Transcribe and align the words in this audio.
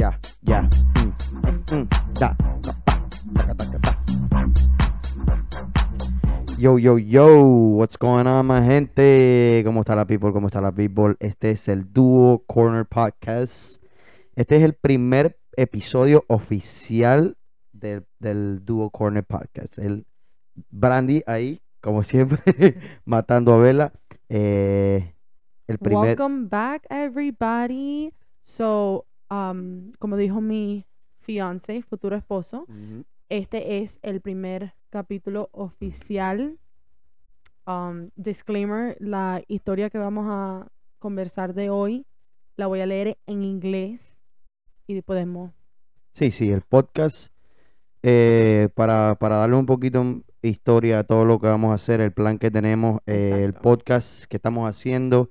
Ya, 0.00 0.18
ya. 0.40 0.62
Mm, 0.96 1.76
mm, 1.76 1.88
da, 2.18 2.34
da. 2.64 2.72
Yo, 6.56 6.78
yo, 6.78 6.96
yo, 6.96 7.26
what's 7.76 7.98
going 7.98 8.26
on, 8.26 8.46
my 8.46 8.62
gente? 8.62 9.60
¿Cómo 9.62 9.80
está 9.80 9.94
la 9.94 10.06
people? 10.06 10.32
¿Cómo 10.32 10.46
está 10.46 10.62
la 10.62 10.72
people? 10.72 11.16
Este 11.20 11.50
es 11.50 11.68
el 11.68 11.92
Duo 11.92 12.44
Corner 12.46 12.86
Podcast. 12.86 13.84
Este 14.36 14.56
es 14.56 14.62
el 14.62 14.72
primer 14.72 15.38
episodio 15.54 16.24
oficial 16.28 17.36
del, 17.74 18.06
del 18.20 18.64
Duo 18.64 18.88
Corner 18.88 19.22
Podcast. 19.22 19.76
El 19.76 20.06
Brandy 20.70 21.22
ahí, 21.26 21.60
como 21.82 22.04
siempre, 22.04 22.40
matando 23.04 23.52
a 23.52 23.58
Vela. 23.58 23.92
Eh, 24.30 25.12
el 25.66 25.76
primer... 25.76 26.16
Welcome 26.16 26.48
back, 26.48 26.86
everybody. 26.88 28.14
So, 28.44 29.04
um, 29.30 29.92
como 29.98 30.16
dijo 30.16 30.40
mi 30.40 30.86
fiance, 31.20 31.82
futuro 31.82 32.16
esposo, 32.16 32.66
este 33.28 33.78
es 33.78 33.98
el 34.02 34.20
primer 34.20 34.74
capítulo 34.90 35.48
oficial. 35.52 36.58
Um, 37.66 38.10
disclaimer, 38.16 38.96
la 38.98 39.42
historia 39.46 39.90
que 39.90 39.98
vamos 39.98 40.26
a 40.28 40.66
conversar 40.98 41.54
de 41.54 41.70
hoy 41.70 42.04
la 42.56 42.66
voy 42.66 42.80
a 42.80 42.86
leer 42.86 43.16
en 43.26 43.42
inglés 43.42 44.18
y 44.86 45.00
podemos... 45.02 45.52
Sí, 46.14 46.30
sí, 46.30 46.50
el 46.50 46.62
podcast, 46.62 47.28
eh, 48.02 48.68
para, 48.74 49.14
para 49.14 49.36
darle 49.36 49.56
un 49.56 49.66
poquito 49.66 50.22
historia 50.42 51.00
a 51.00 51.04
todo 51.04 51.24
lo 51.24 51.38
que 51.38 51.46
vamos 51.46 51.70
a 51.70 51.74
hacer, 51.74 52.00
el 52.00 52.12
plan 52.12 52.38
que 52.38 52.50
tenemos, 52.50 53.00
eh, 53.06 53.42
el 53.44 53.54
podcast 53.54 54.24
que 54.24 54.36
estamos 54.36 54.68
haciendo 54.68 55.30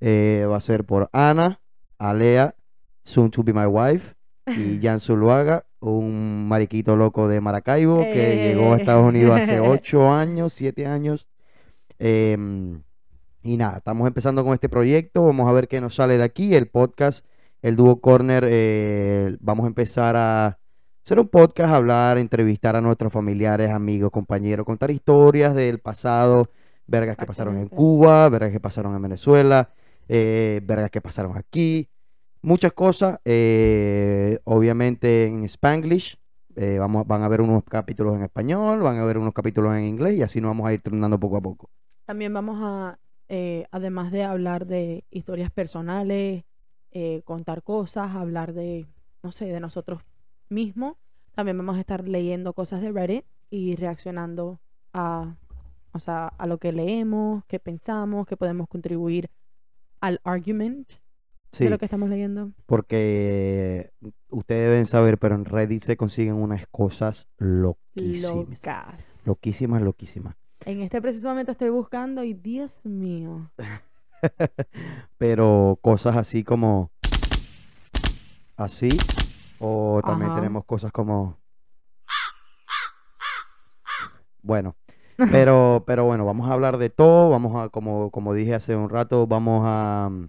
eh, 0.00 0.46
va 0.48 0.56
a 0.56 0.60
ser 0.60 0.84
por 0.84 1.10
Ana, 1.12 1.60
Alea, 1.98 2.54
Soon 3.04 3.30
to 3.30 3.42
be 3.42 3.52
my 3.52 3.66
wife, 3.66 4.14
y 4.46 4.78
Jan 4.82 5.00
Zuluaga, 5.00 5.64
un 5.80 6.46
mariquito 6.48 6.96
loco 6.96 7.28
de 7.28 7.40
Maracaibo 7.40 8.00
que 8.02 8.54
llegó 8.54 8.72
a 8.72 8.76
Estados 8.76 9.08
Unidos 9.08 9.40
hace 9.40 9.60
ocho 9.60 10.10
años, 10.10 10.52
siete 10.52 10.86
años. 10.86 11.26
Em, 11.98 12.82
y 13.42 13.56
nada, 13.56 13.78
estamos 13.78 14.06
empezando 14.06 14.44
con 14.44 14.54
este 14.54 14.68
proyecto, 14.68 15.24
vamos 15.24 15.48
a 15.48 15.52
ver 15.52 15.68
qué 15.68 15.80
nos 15.80 15.94
sale 15.94 16.18
de 16.18 16.24
aquí, 16.24 16.54
el 16.54 16.66
podcast, 16.66 17.24
el 17.62 17.76
Duo 17.76 18.00
Corner, 18.00 18.44
eh, 18.46 19.36
vamos 19.40 19.64
a 19.64 19.68
empezar 19.68 20.16
a 20.16 20.58
hacer 21.04 21.18
un 21.18 21.28
podcast, 21.28 21.72
hablar, 21.72 22.18
entrevistar 22.18 22.76
a 22.76 22.80
nuestros 22.80 23.12
familiares, 23.12 23.70
amigos, 23.70 24.10
compañeros, 24.10 24.66
contar 24.66 24.90
historias 24.90 25.54
del 25.54 25.78
pasado, 25.78 26.44
vergas 26.86 27.16
que 27.16 27.26
pasaron 27.26 27.56
en. 27.56 27.68
Cuba, 27.68 28.28
vergas 28.28 28.52
que 28.52 28.60
pasaron 28.60 28.94
en 28.94 29.02
Venezuela, 29.02 29.70
eh, 30.08 30.60
vergas 30.64 30.90
que 30.90 31.00
pasaron 31.00 31.36
aquí, 31.36 31.88
muchas 32.42 32.72
cosas, 32.72 33.18
eh, 33.24 34.38
obviamente 34.44 35.26
en 35.26 35.44
Spanglish, 35.44 36.18
eh, 36.56 36.78
vamos, 36.78 37.06
van 37.06 37.22
a 37.22 37.28
ver 37.28 37.40
unos 37.40 37.64
capítulos 37.64 38.16
en 38.16 38.22
español, 38.22 38.80
van 38.80 38.98
a 38.98 39.04
ver 39.04 39.18
unos 39.18 39.32
capítulos 39.32 39.74
en 39.76 39.84
inglés 39.84 40.18
y 40.18 40.22
así 40.22 40.40
nos 40.40 40.50
vamos 40.50 40.66
a 40.66 40.72
ir 40.72 40.82
turnando 40.82 41.18
poco 41.18 41.36
a 41.36 41.40
poco. 41.40 41.70
También 42.06 42.34
vamos 42.34 42.58
a, 42.60 42.98
eh, 43.28 43.66
además 43.70 44.10
de 44.10 44.24
hablar 44.24 44.66
de 44.66 45.04
historias 45.10 45.50
personales, 45.50 46.44
eh, 46.90 47.22
contar 47.24 47.62
cosas, 47.62 48.16
hablar 48.16 48.52
de, 48.52 48.86
no 49.22 49.30
sé, 49.30 49.46
de 49.46 49.60
nosotros 49.60 50.02
mismos, 50.48 50.96
también 51.34 51.56
vamos 51.56 51.76
a 51.76 51.80
estar 51.80 52.08
leyendo 52.08 52.52
cosas 52.52 52.80
de 52.80 52.90
Reddit 52.90 53.24
y 53.48 53.76
reaccionando 53.76 54.58
a, 54.92 55.36
o 55.92 55.98
sea, 56.00 56.26
a 56.26 56.46
lo 56.46 56.58
que 56.58 56.72
leemos, 56.72 57.44
qué 57.46 57.60
pensamos, 57.60 58.26
qué 58.26 58.36
podemos 58.36 58.66
contribuir 58.68 59.30
al 60.00 60.20
argument 60.24 60.94
Sí, 61.52 61.64
de 61.64 61.70
lo 61.70 61.78
que 61.78 61.86
estamos 61.86 62.08
leyendo. 62.08 62.52
porque 62.66 63.90
ustedes 64.28 64.70
deben 64.70 64.86
saber, 64.86 65.18
pero 65.18 65.34
en 65.34 65.44
Reddit 65.44 65.82
se 65.82 65.96
consiguen 65.96 66.34
unas 66.34 66.66
cosas 66.70 67.28
loquísimas. 67.38 68.62
Locas. 68.62 69.22
Loquísimas, 69.26 69.82
loquísimas. 69.82 70.36
En 70.64 70.82
este 70.82 71.00
preciso 71.00 71.28
momento 71.28 71.52
estoy 71.52 71.70
buscando 71.70 72.22
y 72.22 72.34
Dios 72.34 72.84
mío. 72.86 73.50
Pero 75.18 75.78
cosas 75.80 76.16
así 76.16 76.44
como 76.44 76.90
así, 78.56 78.90
o 79.58 80.00
también 80.04 80.30
Ajá. 80.30 80.40
tenemos 80.40 80.64
cosas 80.66 80.92
como 80.92 81.38
bueno, 84.42 84.76
pero 85.30 85.82
pero 85.86 86.04
bueno, 86.04 86.24
vamos 86.24 86.48
a 86.48 86.52
hablar 86.52 86.78
de 86.78 86.90
todo, 86.90 87.30
vamos 87.30 87.56
a 87.62 87.68
como 87.70 88.10
como 88.10 88.34
dije 88.34 88.54
hace 88.54 88.76
un 88.76 88.90
rato, 88.90 89.26
vamos 89.26 89.62
a 89.66 90.08
mm, 90.10 90.28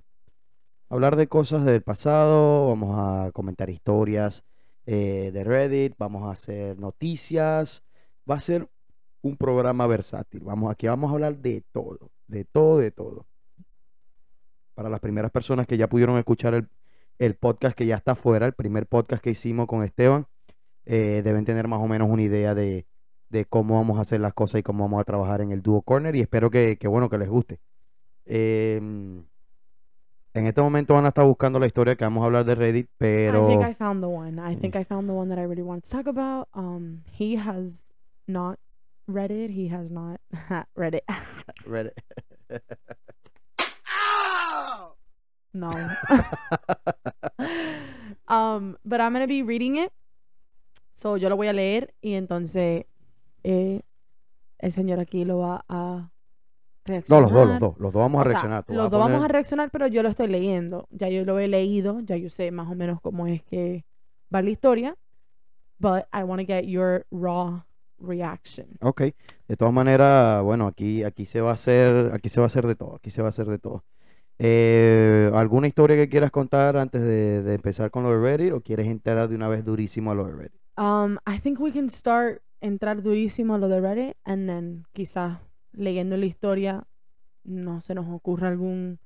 hablar 0.92 1.16
de 1.16 1.28
cosas 1.28 1.64
del 1.64 1.82
pasado, 1.82 2.68
vamos 2.68 2.96
a 3.00 3.32
comentar 3.32 3.70
historias 3.70 4.44
eh, 4.86 5.32
de 5.34 5.44
Reddit, 5.46 5.96
vamos 5.98 6.24
a 6.24 6.32
hacer 6.32 6.78
noticias, 6.78 7.82
va 8.30 8.36
a 8.36 8.40
ser 8.42 8.70
un 9.22 9.38
programa 9.38 9.88
versátil. 9.88 10.42
Vamos, 10.44 10.70
aquí 10.70 10.88
vamos 10.88 11.10
a 11.10 11.14
hablar 11.14 11.38
de 11.38 11.64
todo, 11.72 12.12
de 12.28 12.44
todo, 12.44 12.78
de 12.80 12.92
todo. 12.92 13.26
Para 14.74 14.90
las 14.90 15.00
primeras 15.00 15.32
personas 15.32 15.66
que 15.66 15.78
ya 15.78 15.88
pudieron 15.88 16.18
escuchar 16.18 16.68
el, 17.20 17.36
podcast 17.36 17.78
que 17.78 17.86
ya 17.86 17.96
está 17.96 18.16
fuera, 18.16 18.46
el 18.46 18.54
primer 18.54 18.86
podcast 18.86 19.24
que 19.24 19.30
hicimos 19.30 19.68
con 19.68 19.84
Esteban, 19.84 20.28
eh, 20.86 21.22
deben 21.24 21.46
tener 21.46 21.70
más 21.70 21.80
o 21.80 21.88
menos 21.88 22.10
una 22.10 22.24
idea 22.24 22.54
de, 22.54 22.86
cómo 23.48 23.76
vamos 23.76 23.98
a 23.98 24.02
hacer 24.02 24.20
las 24.20 24.34
cosas 24.34 24.60
y 24.60 24.64
cómo 24.64 24.84
vamos 24.84 25.00
a 25.00 25.06
trabajar 25.06 25.40
en 25.40 25.54
el 25.54 25.62
Duo 25.62 25.84
Corner 25.84 26.14
y 26.18 26.20
espero 26.20 26.52
que, 26.52 26.76
que, 26.78 26.90
bueno, 26.90 27.10
que 27.10 27.18
les 27.18 27.30
guste. 27.30 27.62
Em, 28.26 29.24
en 30.34 30.48
este 30.48 30.62
momento 30.62 30.94
van 30.94 31.06
a 31.06 31.10
estar 31.10 31.26
buscando 31.26 31.60
la 31.60 31.68
historia 31.68 31.96
que 31.96 32.06
vamos 32.06 32.24
a 32.24 32.26
hablar 32.28 32.46
de 32.46 32.56
Reddit, 32.56 32.86
I 32.86 32.88
think 32.88 32.98
pero 32.98 33.62
I 33.68 33.74
found 33.74 34.02
the 34.02 34.08
one. 34.08 34.40
I 34.40 34.56
think 34.56 34.76
I 34.76 34.84
found 34.86 35.10
the 35.10 35.14
one 35.14 35.30
that 35.30 35.38
I 35.38 35.46
really 35.46 35.64
want 35.64 35.84
to 35.84 35.90
talk 35.90 36.08
about. 36.08 36.48
Um, 36.54 37.04
he 37.12 37.36
has 37.36 37.84
not 38.28 38.58
read 39.08 39.32
it. 39.32 39.52
He 39.52 39.68
has 39.70 39.92
not 39.92 40.22
read 40.76 40.96
it. 40.96 41.04
Reddit. 41.68 41.98
no. 45.54 45.70
um, 48.28 48.78
but 48.86 49.02
I'm 49.02 49.14
gonna 49.14 49.28
be 49.28 49.44
reading 49.44 49.78
it. 49.78 49.92
So 50.94 51.18
yo 51.18 51.30
lo 51.30 51.36
voy 51.36 51.48
a 51.48 51.54
leer 51.54 51.94
y 52.02 52.14
entonces 52.14 52.86
eh, 53.44 53.82
el 54.60 54.74
señor 54.74 55.00
aquí 55.00 55.26
lo 55.26 55.40
va 55.40 55.66
a 55.68 56.10
No, 56.88 56.94
reaccionar. 56.94 57.22
los 57.22 57.32
dos, 57.32 57.48
los 57.48 57.60
dos, 57.60 57.74
los 57.80 57.94
dos 57.94 58.00
vamos 58.02 58.20
a 58.20 58.22
O 58.22 58.24
sea, 58.24 58.32
reaccionar. 58.32 58.66
Vas 58.68 58.76
los 58.78 58.86
a 58.86 58.90
dos 58.90 59.00
vamos 59.00 59.16
a 59.16 59.18
poner- 59.20 59.32
reaccionar, 59.32 59.70
pero 59.72 59.88
yo 59.88 60.04
lo 60.04 60.10
estoy 60.10 60.28
leyendo. 60.28 60.88
Ya 60.92 61.10
yo 61.10 61.24
lo 61.26 61.38
he 61.40 61.48
leído, 61.48 62.00
ya 62.02 62.18
yo 62.18 62.30
sé 62.30 62.52
más 62.52 62.70
o 62.72 62.76
menos 62.76 63.00
cómo 63.02 63.28
es 63.28 63.44
que 63.44 63.86
va 64.34 64.42
la 64.42 64.50
historia. 64.50 64.96
But 65.80 66.04
I 66.14 66.24
want 66.24 66.42
to 66.42 66.46
get 66.48 66.66
your 66.66 67.06
raw 67.12 67.64
reaction. 68.00 68.68
Ok, 68.82 69.02
de 69.48 69.58
todas 69.58 69.74
maneras, 69.74 70.42
bueno, 70.44 70.68
aquí, 70.68 71.04
aquí 71.04 71.26
se 71.26 71.40
va 71.42 71.52
a 71.52 71.54
hacer, 71.54 72.12
aquí 72.14 72.30
se 72.30 72.40
va 72.40 72.46
a 72.46 72.48
hacer 72.48 72.66
de 72.68 72.76
todo, 72.76 72.96
aquí 72.96 73.10
se 73.12 73.22
va 73.22 73.28
a 73.28 73.30
hacer 73.30 73.46
de 73.48 73.60
todo. 73.60 73.84
Eh, 74.44 75.30
¿alguna 75.36 75.68
historia 75.68 75.96
que 75.96 76.10
quieras 76.10 76.32
contar 76.32 76.76
antes 76.78 77.02
de, 77.02 77.44
de 77.44 77.54
empezar 77.54 77.92
con 77.92 78.02
lo 78.04 78.10
de 78.10 78.18
Reddit 78.20 78.54
o 78.54 78.62
quieres 78.62 78.88
entrar 78.88 79.28
de 79.30 79.36
una 79.36 79.48
vez 79.50 79.64
durísimo 79.64 80.12
a 80.12 80.16
lo 80.16 80.26
de 80.26 80.32
Reddit? 80.34 80.62
Um, 80.78 81.18
I 81.28 81.40
think 81.40 81.60
we 81.60 81.72
can 81.72 81.90
start 81.92 82.42
entrar 82.60 83.04
durísimo 83.04 83.54
a 83.54 83.58
lo 83.60 83.68
de 83.68 83.80
Reddit 83.82 84.18
and 84.24 84.48
then 84.48 84.84
quizás 84.94 85.38
leyendo 85.74 86.18
la 86.18 86.26
historia 86.26 86.84
no 87.44 87.82
se 87.82 87.96
nos 87.96 88.08
ocurra 88.10 88.48
algún 88.50 89.00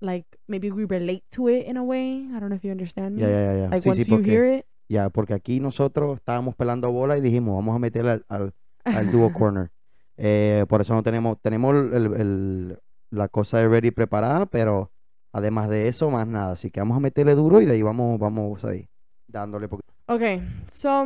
like 0.00 0.26
maybe 0.46 0.70
we 0.70 0.84
relate 0.86 1.24
to 1.30 1.48
it 1.48 1.66
in 1.66 1.76
a 1.76 1.82
way. 1.82 2.26
I 2.26 2.38
don't 2.40 2.48
know 2.48 2.56
if 2.56 2.62
you 2.64 2.70
understand 2.70 3.16
me. 3.16 3.22
Ya, 3.22 3.30
ya, 3.30 3.54
ya. 3.54 3.68
Like 3.70 3.80
Sí, 3.82 3.88
once 3.88 4.02
sí, 4.04 4.10
you 4.10 4.16
porque, 4.16 4.30
hear 4.32 4.58
it. 4.58 4.66
ya, 4.88 5.08
porque 5.10 5.34
aquí 5.34 5.60
nosotros 5.60 6.16
estábamos 6.18 6.54
pelando 6.54 6.90
bola 6.92 7.16
y 7.16 7.20
dijimos, 7.20 7.54
vamos 7.56 7.74
a 7.76 7.78
meterle 7.78 8.10
al, 8.12 8.24
al, 8.28 8.54
al 8.84 9.10
Duo 9.10 9.30
Corner. 9.32 9.70
Eh, 10.18 10.64
por 10.68 10.80
eso 10.80 10.94
no 10.94 11.02
tenemos, 11.02 11.38
tenemos 11.40 11.74
el- 11.74 12.14
el- 12.14 12.78
la 13.10 13.28
cosa 13.28 13.58
de 13.58 13.68
Reddit 13.68 13.94
preparada, 13.94 14.46
pero 14.46 14.90
además 15.32 15.68
de 15.68 15.88
eso, 15.88 16.10
más 16.10 16.26
nada. 16.26 16.52
Así 16.52 16.70
que 16.70 16.80
vamos 16.80 16.96
a 16.96 17.00
meterle 17.00 17.34
duro 17.34 17.60
y 17.60 17.66
de 17.66 17.72
ahí 17.72 17.82
vamos, 17.82 18.18
vamos 18.18 18.64
ahí, 18.64 18.88
dándole 19.28 19.68
poquito. 19.68 19.92
Okay, 20.08 20.42
so 20.70 21.04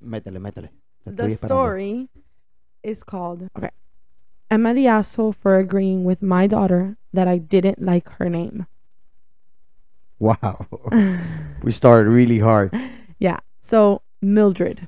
Métele, 0.00 0.38
métele. 0.38 0.70
Te 1.04 1.12
The 1.12 1.28
story 1.32 2.08
is 2.86 3.02
called 3.02 3.48
Okay. 3.56 3.70
Am 4.50 4.64
I 4.64 4.72
the 4.72 4.86
asshole 4.86 5.32
for 5.32 5.58
agreeing 5.58 6.04
with 6.04 6.22
my 6.22 6.46
daughter 6.46 6.96
that 7.12 7.26
I 7.26 7.38
didn't 7.38 7.82
like 7.82 8.08
her 8.18 8.30
name? 8.30 8.66
Wow. 10.18 10.66
We 11.62 11.72
started 11.72 12.08
really 12.10 12.38
hard. 12.38 12.72
yeah. 13.18 13.40
So 13.60 14.02
Mildred. 14.22 14.86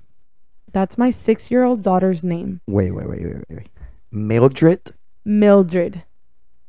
That's 0.73 0.97
my 0.97 1.11
six 1.11 1.51
year 1.51 1.65
old 1.65 1.83
daughter's 1.83 2.23
name. 2.23 2.61
Wait, 2.67 2.93
wait, 2.93 3.09
wait, 3.09 3.25
wait, 3.25 3.35
wait. 3.35 3.45
wait. 3.51 3.69
Mildred. 4.13 4.95
Mildred. 5.25 6.05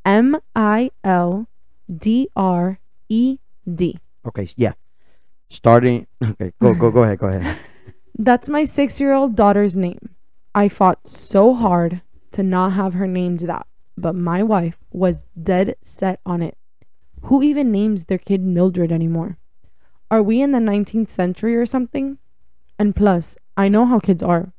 M 0.04 0.38
I 0.56 0.90
L 1.04 1.48
D 1.86 2.30
R 2.36 2.80
E 3.08 3.38
D. 3.72 4.00
Okay, 4.26 4.48
yeah. 4.56 4.74
Starting. 5.50 6.08
Okay, 6.24 6.54
go, 6.60 6.74
go, 6.74 6.92
go 6.92 7.04
ahead, 7.04 7.20
go 7.20 7.28
ahead. 7.28 7.58
That's 8.18 8.50
my 8.50 8.66
six 8.66 9.00
year 9.00 9.14
old 9.14 9.36
daughter's 9.36 9.76
name. 9.76 10.10
I 10.54 10.68
fought 10.68 11.08
so 11.08 11.54
hard 11.54 12.02
to 12.32 12.44
not 12.44 12.74
have 12.74 12.96
her 12.96 13.08
named 13.08 13.42
that, 13.42 13.68
but 13.98 14.16
my 14.16 14.42
wife 14.42 14.78
was 14.92 15.24
dead 15.42 15.76
set 15.82 16.20
on 16.26 16.42
it. 16.42 16.58
Who 17.24 17.44
even 17.44 17.72
names 17.72 18.06
their 18.06 18.18
kid 18.18 18.42
Mildred 18.42 18.92
anymore? 18.92 19.38
Are 20.10 20.24
we 20.24 20.42
in 20.42 20.52
the 20.52 20.60
19th 20.60 21.10
century 21.10 21.56
or 21.56 21.66
something? 21.66 22.18
And 22.80 22.96
plus, 22.96 23.38
I 23.56 23.68
know 23.68 23.86
how 23.86 24.00
kids 24.00 24.24
are. 24.24 24.52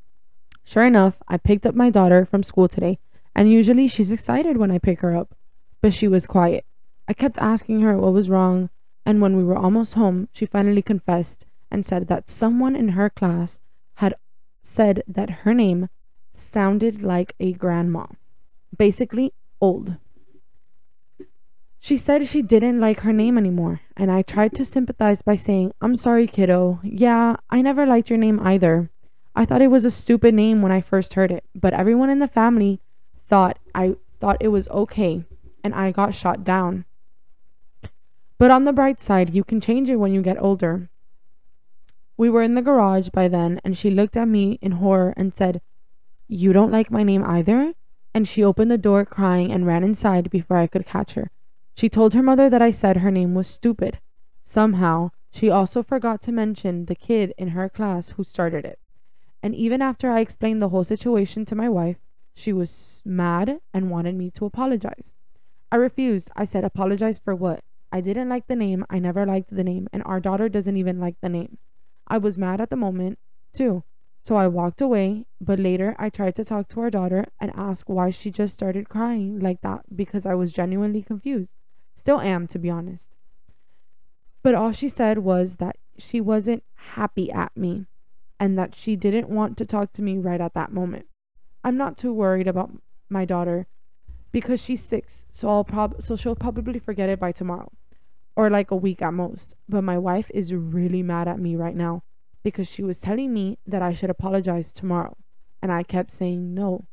Sure 0.63 0.85
enough, 0.85 1.17
I 1.27 1.39
picked 1.39 1.67
up 1.67 1.75
my 1.75 1.91
daughter 1.91 2.25
from 2.25 2.45
school 2.45 2.69
today, 2.69 2.99
and 3.35 3.51
usually 3.51 3.89
she's 3.89 4.13
excited 4.13 4.57
when 4.59 4.71
I 4.71 4.79
pick 4.79 5.01
her 5.01 5.17
up. 5.17 5.35
But 5.81 5.95
she 5.95 6.07
was 6.07 6.27
quiet. 6.27 6.65
I 7.09 7.15
kept 7.15 7.39
asking 7.39 7.81
her 7.81 7.97
what 7.97 8.13
was 8.13 8.29
wrong, 8.29 8.71
and 9.05 9.21
when 9.21 9.37
we 9.37 9.43
were 9.43 9.57
almost 9.57 9.95
home, 9.95 10.29
she 10.33 10.47
finally 10.47 10.83
confessed 10.83 11.47
and 11.71 11.85
said 11.85 12.07
that 12.07 12.31
someone 12.31 12.77
in 12.77 12.91
her 12.91 13.11
class 13.11 13.59
said 14.63 15.03
that 15.07 15.31
her 15.45 15.55
name 15.55 15.89
sounded 16.35 17.03
like 17.03 17.35
a 17.41 17.53
grandma. 17.53 18.07
Basically, 18.77 19.33
old. 19.61 19.97
She 21.83 21.97
said 21.97 22.29
she 22.29 22.43
didn't 22.43 22.79
like 22.79 23.01
her 23.01 23.13
name 23.13 23.39
anymore, 23.39 23.81
and 23.97 24.11
I 24.11 24.23
tried 24.23 24.55
to 24.57 24.65
sympathize 24.65 25.23
by 25.23 25.35
saying, 25.37 25.73
I'm 25.81 25.97
sorry, 25.97 26.27
kiddo. 26.27 26.79
Yeah, 26.83 27.37
I 27.49 27.63
never 27.63 27.87
liked 27.87 28.11
your 28.11 28.19
name 28.19 28.39
either. 28.41 28.91
I 29.35 29.47
thought 29.47 29.63
it 29.63 29.71
was 29.71 29.85
a 29.87 29.91
stupid 29.91 30.35
name 30.35 30.61
when 30.61 30.73
I 30.73 30.83
first 30.83 31.15
heard 31.15 31.31
it, 31.31 31.45
but 31.55 31.73
everyone 31.73 32.11
in 32.11 32.19
the 32.19 32.29
family 32.29 32.81
thought 33.29 33.59
I 33.75 33.97
thought 34.21 34.37
it 34.41 34.49
was 34.49 34.69
okay, 34.69 35.25
and 35.65 35.75
I 35.75 35.91
got 35.93 36.15
shot 36.15 36.45
down. 36.45 36.85
But 38.37 38.51
on 38.51 38.65
the 38.65 38.73
bright 38.73 39.01
side, 39.01 39.35
you 39.35 39.45
can 39.45 39.61
change 39.61 39.89
it 39.89 39.97
when 39.97 40.13
you 40.13 40.21
get 40.21 40.41
older. 40.41 40.91
We 42.21 42.29
were 42.29 42.43
in 42.43 42.53
the 42.53 42.61
garage 42.61 43.09
by 43.09 43.29
then, 43.29 43.63
and 43.65 43.79
she 43.79 43.89
looked 43.89 44.15
at 44.15 44.29
me 44.29 44.59
in 44.61 44.73
horror 44.73 45.15
and 45.17 45.35
said, 45.35 45.63
You 46.29 46.53
don't 46.53 46.71
like 46.71 46.91
my 46.91 47.03
name 47.03 47.25
either? 47.25 47.73
And 48.13 48.29
she 48.29 48.45
opened 48.45 48.71
the 48.71 48.77
door 48.77 49.07
crying 49.07 49.51
and 49.51 49.67
ran 49.67 49.83
inside 49.83 50.29
before 50.29 50.59
I 50.59 50.67
could 50.67 50.85
catch 50.85 51.15
her. 51.15 51.31
She 51.75 51.89
told 51.89 52.13
her 52.13 52.23
mother 52.23 52.51
that 52.51 52.61
I 52.61 52.73
said 52.73 52.99
her 52.99 53.11
name 53.11 53.35
was 53.35 53.47
stupid. 53.47 54.01
Somehow, 54.43 55.13
she 55.31 55.49
also 55.49 55.83
forgot 55.83 56.21
to 56.21 56.31
mention 56.31 56.85
the 56.85 56.95
kid 56.95 57.33
in 57.39 57.57
her 57.57 57.71
class 57.71 58.11
who 58.11 58.23
started 58.23 58.67
it. 58.67 58.79
And 59.43 59.55
even 59.55 59.81
after 59.81 60.11
I 60.11 60.21
explained 60.21 60.61
the 60.61 60.69
whole 60.69 60.85
situation 60.85 61.47
to 61.47 61.55
my 61.55 61.71
wife, 61.71 61.97
she 62.35 62.53
was 62.53 63.01
mad 63.03 63.61
and 63.73 63.91
wanted 63.91 64.15
me 64.15 64.31
to 64.33 64.45
apologize. 64.45 65.15
I 65.73 65.77
refused. 65.77 66.29
I 66.37 66.45
said, 66.45 66.65
Apologize 66.65 67.19
for 67.19 67.35
what? 67.35 67.65
I 67.91 68.03
didn't 68.03 68.29
like 68.29 68.47
the 68.47 68.57
name. 68.57 68.85
I 68.91 68.99
never 68.99 69.25
liked 69.25 69.57
the 69.57 69.65
name. 69.65 69.89
And 69.91 70.03
our 70.05 70.21
daughter 70.21 70.51
doesn't 70.51 70.77
even 70.77 71.01
like 71.01 71.17
the 71.23 71.31
name. 71.31 71.57
I 72.11 72.19
was 72.19 72.37
mad 72.37 72.61
at 72.61 72.71
the 72.71 72.77
moment, 72.77 73.21
too. 73.53 73.85
So 74.21 74.37
I 74.37 74.49
walked 74.49 74.81
away, 74.83 75.25
but 75.41 75.59
later 75.59 75.97
I 75.99 76.11
tried 76.11 76.35
to 76.37 76.45
talk 76.45 76.69
to 76.69 76.81
our 76.81 76.91
daughter 76.91 77.27
and 77.41 77.53
ask 77.55 77.89
why 77.89 78.11
she 78.11 78.31
just 78.31 78.53
started 78.53 78.89
crying 78.89 79.39
like 79.39 79.63
that 79.63 79.97
because 79.97 80.27
I 80.27 80.35
was 80.35 80.53
genuinely 80.53 81.03
confused. 81.03 81.49
Still 81.95 82.21
am, 82.21 82.47
to 82.49 82.59
be 82.59 82.69
honest. 82.69 83.11
But 84.43 84.55
all 84.55 84.73
she 84.73 84.89
said 84.89 85.19
was 85.19 85.57
that 85.57 85.77
she 85.97 86.21
wasn't 86.21 86.65
happy 86.95 87.31
at 87.31 87.57
me 87.57 87.87
and 88.39 88.59
that 88.59 88.75
she 88.75 88.97
didn't 88.97 89.29
want 89.29 89.57
to 89.59 89.65
talk 89.65 89.93
to 89.95 90.03
me 90.03 90.19
right 90.19 90.41
at 90.41 90.55
that 90.55 90.73
moment. 90.73 91.07
I'm 91.63 91.77
not 91.77 91.97
too 91.97 92.13
worried 92.13 92.49
about 92.49 92.73
my 93.09 93.25
daughter 93.25 93.67
because 94.33 94.61
she's 94.61 94.83
6, 94.83 95.27
so 95.33 95.49
I'll 95.49 95.65
prob 95.65 96.03
so 96.03 96.17
she'll 96.17 96.37
probably 96.37 96.79
forget 96.79 97.09
it 97.09 97.19
by 97.19 97.33
tomorrow 97.33 97.73
or 98.41 98.49
like 98.49 98.71
a 98.71 98.77
week 98.77 99.03
at 99.03 99.13
most. 99.13 99.55
But 99.69 99.85
my 99.85 99.99
wife 99.99 100.31
is 100.33 100.55
really 100.55 101.03
mad 101.03 101.29
at 101.29 101.39
me 101.39 101.57
right 101.57 101.77
now 101.77 102.05
because 102.43 102.67
she 102.67 102.83
was 102.83 102.99
telling 102.99 103.35
me 103.35 103.59
that 103.67 103.83
I 103.83 103.93
should 103.93 104.09
apologize 104.09 104.73
tomorrow 104.73 105.19
and 105.61 105.71
I 105.71 105.83
kept 105.83 106.11
saying 106.11 106.55
no. 106.55 106.87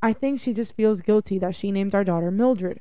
I 0.00 0.12
think 0.12 0.40
she 0.40 0.52
just 0.52 0.76
feels 0.76 1.00
guilty 1.00 1.36
that 1.40 1.56
she 1.56 1.72
named 1.72 1.96
our 1.96 2.04
daughter 2.04 2.30
Mildred 2.30 2.78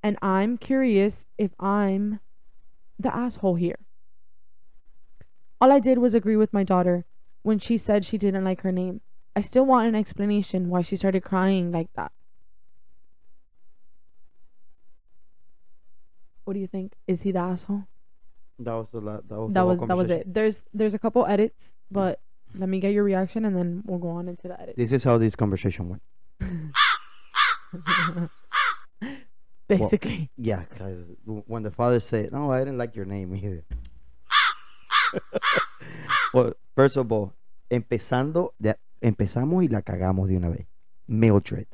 and 0.00 0.16
I'm 0.22 0.56
curious 0.56 1.26
if 1.38 1.50
I'm 1.58 2.20
the 3.00 3.12
asshole 3.12 3.56
here. 3.56 3.80
All 5.60 5.72
I 5.72 5.80
did 5.80 5.98
was 5.98 6.14
agree 6.14 6.36
with 6.36 6.52
my 6.52 6.62
daughter 6.62 7.04
when 7.42 7.58
she 7.58 7.76
said 7.76 8.04
she 8.04 8.16
didn't 8.16 8.44
like 8.44 8.60
her 8.60 8.70
name. 8.70 9.00
I 9.34 9.40
still 9.40 9.66
want 9.66 9.88
an 9.88 9.96
explanation 9.96 10.68
why 10.68 10.82
she 10.82 10.94
started 10.94 11.24
crying 11.24 11.72
like 11.72 11.88
that. 11.96 12.12
What 16.44 16.54
do 16.54 16.60
you 16.60 16.66
think? 16.66 16.94
Is 17.06 17.22
he 17.22 17.32
the 17.32 17.38
asshole? 17.40 17.84
That 18.58 18.74
was 18.74 18.90
the 18.90 19.00
la- 19.00 19.20
that 19.28 19.38
was 19.38 19.52
That 19.52 19.66
was 19.66 19.80
that 19.80 19.96
was 19.96 20.10
it. 20.10 20.32
There's 20.32 20.62
there's 20.74 20.94
a 20.94 20.98
couple 20.98 21.26
edits, 21.26 21.72
mm. 21.90 21.94
but 21.94 22.20
let 22.54 22.68
me 22.68 22.80
get 22.80 22.92
your 22.92 23.04
reaction 23.04 23.44
and 23.44 23.56
then 23.56 23.82
we'll 23.86 23.98
go 23.98 24.10
on 24.10 24.28
into 24.28 24.48
the 24.48 24.60
edit. 24.60 24.76
This 24.76 24.92
is 24.92 25.04
how 25.04 25.18
this 25.18 25.34
conversation 25.34 25.88
went. 25.88 26.02
Basically. 29.68 30.30
Yeah, 30.36 30.64
because 30.68 31.04
when 31.24 31.62
the 31.62 31.70
father 31.70 32.00
said, 32.00 32.32
"No, 32.32 32.50
I 32.52 32.58
didn't 32.58 32.78
like 32.78 32.94
your 32.94 33.06
name 33.06 33.34
either." 33.34 33.64
well, 36.34 36.52
first 36.74 36.96
of 36.96 37.10
all, 37.10 37.32
empezando, 37.70 38.52
ya, 38.60 38.74
empezamos 39.00 39.62
y 39.62 39.68
la 39.68 39.80
cagamos 39.82 40.28
de 40.28 40.36
una 40.36 40.50
vez. 40.50 40.66
Mildred. 41.08 41.66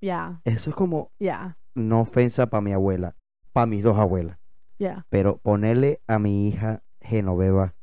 yeah. 0.00 0.36
Eso 0.44 0.70
es 0.70 0.76
como 0.76 1.10
Yeah. 1.18 1.56
no 1.74 2.00
ofensa 2.00 2.48
para 2.48 2.60
mi 2.60 2.72
abuela, 2.72 3.14
para 3.58 3.66
mis 3.66 3.82
dos 3.82 3.98
abuelas, 3.98 4.38
Yeah. 4.78 5.04
pero 5.10 5.38
ponerle 5.38 6.00
a 6.06 6.18
mi 6.18 6.48
hija 6.48 6.82
Genoveva 7.00 7.74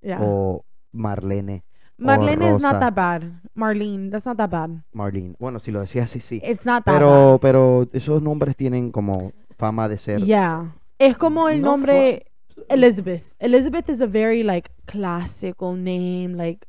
Yeah. 0.00 0.20
o 0.22 0.64
Marlene, 0.92 1.64
Marlene 1.98 2.50
is 2.54 2.62
not 2.62 2.78
that 2.78 2.94
bad. 2.94 3.24
Marlene, 3.54 4.08
that's 4.10 4.24
not 4.24 4.36
that 4.36 4.50
bad. 4.50 4.70
Marlene. 4.92 5.34
Bueno, 5.40 5.58
si 5.58 5.72
lo 5.72 5.80
decía 5.80 6.04
así, 6.04 6.20
sí. 6.20 6.40
It's 6.44 6.64
not 6.64 6.84
that 6.84 6.94
Pero, 6.94 7.38
pero 7.42 7.88
esos 7.92 8.22
nombres 8.22 8.54
tienen 8.56 8.92
como 8.92 9.32
fama 9.58 9.88
de 9.88 9.96
bad. 9.96 10.00
ser. 10.00 10.24
Yeah. 10.24 10.74
Es 10.98 11.16
como 11.18 11.48
el 11.48 11.60
No 11.60 11.72
nombre 11.72 12.26
Elizabeth. 12.68 13.24
Elizabeth 13.40 13.88
is 13.90 14.00
a 14.00 14.06
very 14.06 14.42
like 14.44 14.70
classical 14.86 15.74
name. 15.76 16.36
Like 16.36 16.66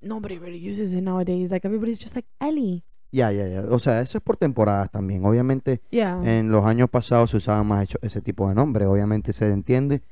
nobody 0.00 0.38
really 0.38 0.58
uses 0.58 0.92
it 0.92 1.02
nowadays. 1.02 1.50
Like 1.50 1.66
everybody's 1.66 1.98
just 1.98 2.14
like 2.14 2.26
Ellie. 2.40 2.84
Ya, 3.14 3.30
ya, 3.30 3.46
ya. 3.46 3.60
O 3.70 3.78
sea, 3.78 4.00
eso 4.00 4.18
es 4.18 4.24
por 4.24 4.36
temporadas 4.36 4.90
también. 4.90 5.24
Obviamente, 5.24 5.80
Yeah. 5.92 6.20
en 6.24 6.50
los 6.50 6.64
años 6.64 6.90
pasados 6.90 7.30
se 7.30 7.36
usaban 7.36 7.64
más 7.66 7.84
hecho- 7.84 7.98
ese 8.02 8.20
tipo 8.20 8.48
de 8.48 8.56
nombres. 8.56 8.88
Obviamente 8.88 9.32
se 9.32 9.48
entiende, 9.50 10.02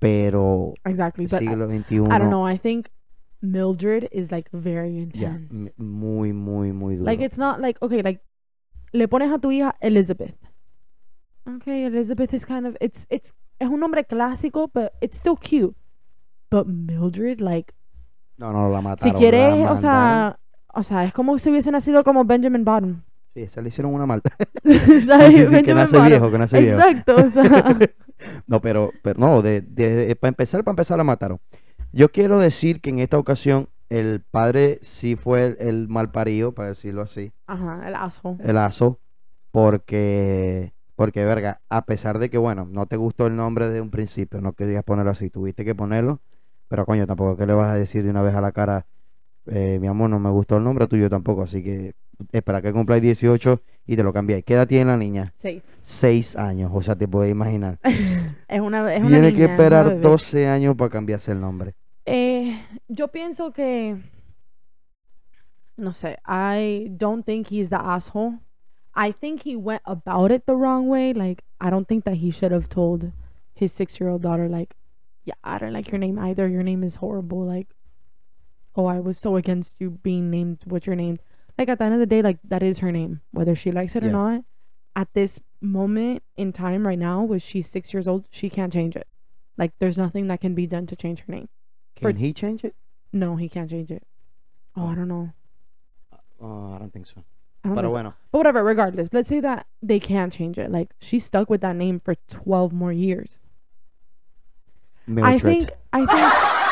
pero 0.00 0.74
exactly. 0.84 1.24
I, 1.26 1.28
siglo 1.28 1.66
XXI. 1.68 1.94
I 1.96 2.18
don't 2.18 2.28
know. 2.28 2.48
I 2.48 2.58
think 2.58 2.88
Mildred 3.40 4.08
is 4.10 4.32
like 4.32 4.50
very 4.52 4.98
intense. 4.98 5.72
muy, 5.76 6.32
muy, 6.32 6.72
muy 6.72 6.96
duro. 6.96 7.06
Like 7.06 7.22
it's 7.24 7.38
not 7.38 7.60
like 7.60 7.78
okay, 7.82 8.02
like 8.02 8.20
le 8.92 9.06
pones 9.06 9.30
a 9.32 9.38
tu 9.38 9.52
hija 9.52 9.76
Elizabeth. 9.80 10.34
Okay, 11.46 11.84
Elizabeth 11.84 12.34
is 12.34 12.44
kind 12.44 12.66
of 12.66 12.76
it's 12.80 13.06
it's 13.10 13.32
es 13.60 13.68
un 13.68 13.78
nombre 13.78 14.04
clásico, 14.04 14.68
but 14.74 14.92
it's 15.00 15.16
still 15.16 15.36
cute. 15.36 15.76
But 16.50 16.66
Mildred, 16.66 17.40
like 17.40 17.72
no, 18.38 18.52
no, 18.52 18.68
la 18.70 18.78
si 18.80 18.84
mataron. 18.84 19.12
la 19.14 19.18
quieres, 19.20 19.70
o 19.70 19.76
sea, 19.76 20.39
o 20.74 20.82
sea, 20.82 21.04
es 21.04 21.12
como 21.12 21.38
si 21.38 21.50
hubiese 21.50 21.70
nacido 21.70 22.04
como 22.04 22.24
Benjamin 22.24 22.64
Button. 22.64 23.04
Sí, 23.34 23.46
se 23.48 23.62
le 23.62 23.68
hicieron 23.68 23.94
una 23.94 24.06
malta. 24.06 24.30
¿Sabes? 25.06 25.34
sí, 25.34 25.46
sí, 25.46 25.62
que 25.62 25.74
nace 25.74 25.96
Button. 25.96 26.08
viejo, 26.08 26.30
que 26.30 26.38
nace 26.38 26.60
viejo. 26.60 26.78
Exacto, 26.80 27.16
o 27.16 27.30
sea, 27.30 27.78
No, 28.46 28.60
pero, 28.60 28.90
pero 29.02 29.18
no, 29.18 29.40
de, 29.42 29.60
de, 29.60 30.14
para 30.16 30.28
empezar, 30.28 30.62
para 30.64 30.72
empezar 30.72 30.98
la 30.98 31.04
mataron. 31.04 31.38
Yo 31.92 32.10
quiero 32.10 32.38
decir 32.38 32.80
que 32.80 32.90
en 32.90 32.98
esta 32.98 33.18
ocasión 33.18 33.68
el 33.88 34.20
padre 34.30 34.78
sí 34.82 35.16
fue 35.16 35.46
el, 35.46 35.56
el 35.60 35.88
mal 35.88 36.10
parido, 36.10 36.52
para 36.52 36.68
decirlo 36.68 37.02
así, 37.02 37.32
ajá, 37.46 37.82
el 37.88 37.94
asshole. 37.94 38.36
el 38.44 38.56
aso, 38.56 39.00
porque, 39.50 40.72
porque, 40.94 41.24
verga, 41.24 41.60
a 41.68 41.84
pesar 41.86 42.18
de 42.18 42.30
que, 42.30 42.38
bueno, 42.38 42.66
no 42.70 42.86
te 42.86 42.96
gustó 42.96 43.26
el 43.26 43.34
nombre 43.36 43.68
de 43.68 43.80
un 43.80 43.90
principio, 43.90 44.40
no 44.40 44.52
querías 44.52 44.84
ponerlo 44.84 45.10
así, 45.10 45.30
tuviste 45.30 45.64
que 45.64 45.74
ponerlo, 45.74 46.20
pero 46.68 46.86
coño, 46.86 47.06
tampoco 47.06 47.36
que 47.36 47.46
le 47.46 47.54
vas 47.54 47.70
a 47.70 47.74
decir 47.74 48.04
de 48.04 48.10
una 48.10 48.22
vez 48.22 48.34
a 48.34 48.40
la 48.40 48.52
cara, 48.52 48.86
eh, 49.46 49.78
mi 49.80 49.86
amor, 49.86 50.10
no 50.10 50.18
me 50.18 50.30
gustó 50.30 50.56
el 50.58 50.64
nombre 50.64 50.86
tuyo 50.86 51.08
tampoco, 51.10 51.42
así 51.42 51.62
que 51.62 51.94
espera 52.32 52.60
que 52.60 52.72
cumpláis 52.72 53.02
18 53.02 53.60
y 53.86 53.96
te 53.96 54.02
lo 54.02 54.12
cambiáis. 54.12 54.44
¿Qué 54.44 54.54
edad 54.54 54.66
tiene 54.68 54.86
la 54.86 54.96
niña? 54.96 55.32
Seis. 55.36 55.62
Seis 55.82 56.36
años, 56.36 56.70
o 56.74 56.82
sea, 56.82 56.96
te 56.96 57.08
puedes 57.08 57.30
imaginar. 57.32 57.78
Es 58.48 58.60
una, 58.60 58.92
es 58.92 59.00
una 59.00 59.08
Tiene 59.10 59.30
niña, 59.32 59.36
que 59.36 59.52
esperar 59.52 59.88
bebé. 59.88 60.00
12 60.00 60.48
años 60.48 60.76
para 60.76 60.90
cambiarse 60.90 61.32
el 61.32 61.40
nombre. 61.40 61.74
Eh, 62.04 62.60
yo 62.88 63.08
pienso 63.08 63.52
que 63.52 63.96
no 65.76 65.92
sé, 65.92 66.18
I 66.26 66.88
don't 66.90 67.24
think 67.24 67.48
he's 67.50 67.70
the 67.70 67.76
asshole. 67.76 68.40
I 68.94 69.12
think 69.12 69.42
he 69.46 69.56
went 69.56 69.82
about 69.84 70.30
it 70.30 70.44
the 70.46 70.54
wrong 70.54 70.88
way. 70.88 71.14
Like 71.14 71.42
I 71.60 71.70
don't 71.70 71.86
think 71.86 72.04
that 72.04 72.16
he 72.16 72.30
should 72.30 72.52
have 72.52 72.68
told 72.68 73.12
his 73.54 73.72
6-year-old 73.72 74.20
daughter 74.22 74.48
like, 74.48 74.74
"Yeah, 75.24 75.34
I 75.44 75.58
don't 75.58 75.72
like 75.72 75.90
your 75.90 75.98
name 75.98 76.18
either. 76.18 76.48
Your 76.48 76.64
name 76.64 76.82
is 76.84 76.96
horrible." 76.96 77.46
Like, 77.46 77.68
"Oh, 78.80 78.86
I 78.86 79.00
was 79.00 79.18
so 79.18 79.36
against 79.36 79.76
you 79.80 79.90
being 79.90 80.30
named 80.30 80.58
what 80.64 80.86
you're 80.86 80.96
named." 80.96 81.20
Like 81.58 81.68
at 81.68 81.78
the 81.78 81.84
end 81.84 81.94
of 81.94 82.00
the 82.00 82.06
day, 82.06 82.22
like 82.22 82.38
that 82.44 82.62
is 82.62 82.78
her 82.78 82.90
name, 82.90 83.20
whether 83.32 83.54
she 83.54 83.70
likes 83.70 83.94
it 83.96 84.04
or 84.04 84.10
not. 84.10 84.44
At 84.96 85.12
this 85.14 85.38
moment 85.60 86.22
in 86.36 86.52
time 86.52 86.86
right 86.86 86.98
now, 86.98 87.22
when 87.22 87.38
she's 87.38 87.68
6 87.68 87.92
years 87.94 88.08
old, 88.08 88.26
she 88.30 88.48
can't 88.50 88.72
change 88.72 88.96
it. 88.96 89.06
Like 89.56 89.72
there's 89.78 89.98
nothing 89.98 90.26
that 90.28 90.40
can 90.40 90.54
be 90.54 90.66
done 90.66 90.86
to 90.86 90.96
change 90.96 91.20
her 91.20 91.32
name. 91.32 91.48
Can 91.96 92.12
For- 92.12 92.18
he 92.18 92.32
change 92.32 92.64
it? 92.64 92.74
No, 93.12 93.36
he 93.36 93.48
can't 93.48 93.68
change 93.68 93.90
it. 93.90 94.04
Oh, 94.76 94.86
I 94.86 94.94
don't 94.94 95.08
know. 95.08 95.32
Oh, 96.40 96.72
I 96.74 96.78
don't 96.78 96.92
think 96.92 97.06
so. 97.06 97.22
Don't 97.62 97.76
so. 97.76 97.90
bueno, 97.90 98.14
But 98.32 98.38
whatever, 98.38 98.64
regardless. 98.64 99.12
Let's 99.12 99.28
say 99.28 99.40
that 99.40 99.66
they 99.82 100.00
can't 100.00 100.32
change 100.32 100.56
it. 100.58 100.70
Like 100.70 100.92
she's 100.98 101.24
stuck 101.24 101.50
with 101.50 101.60
that 101.60 101.76
name 101.76 102.00
for 102.00 102.14
12 102.28 102.72
more 102.72 102.92
years. 102.92 103.40
Mildred. 105.06 105.34
I 105.34 105.38
think 105.38 105.70
I 105.92 106.06
think 106.06 106.66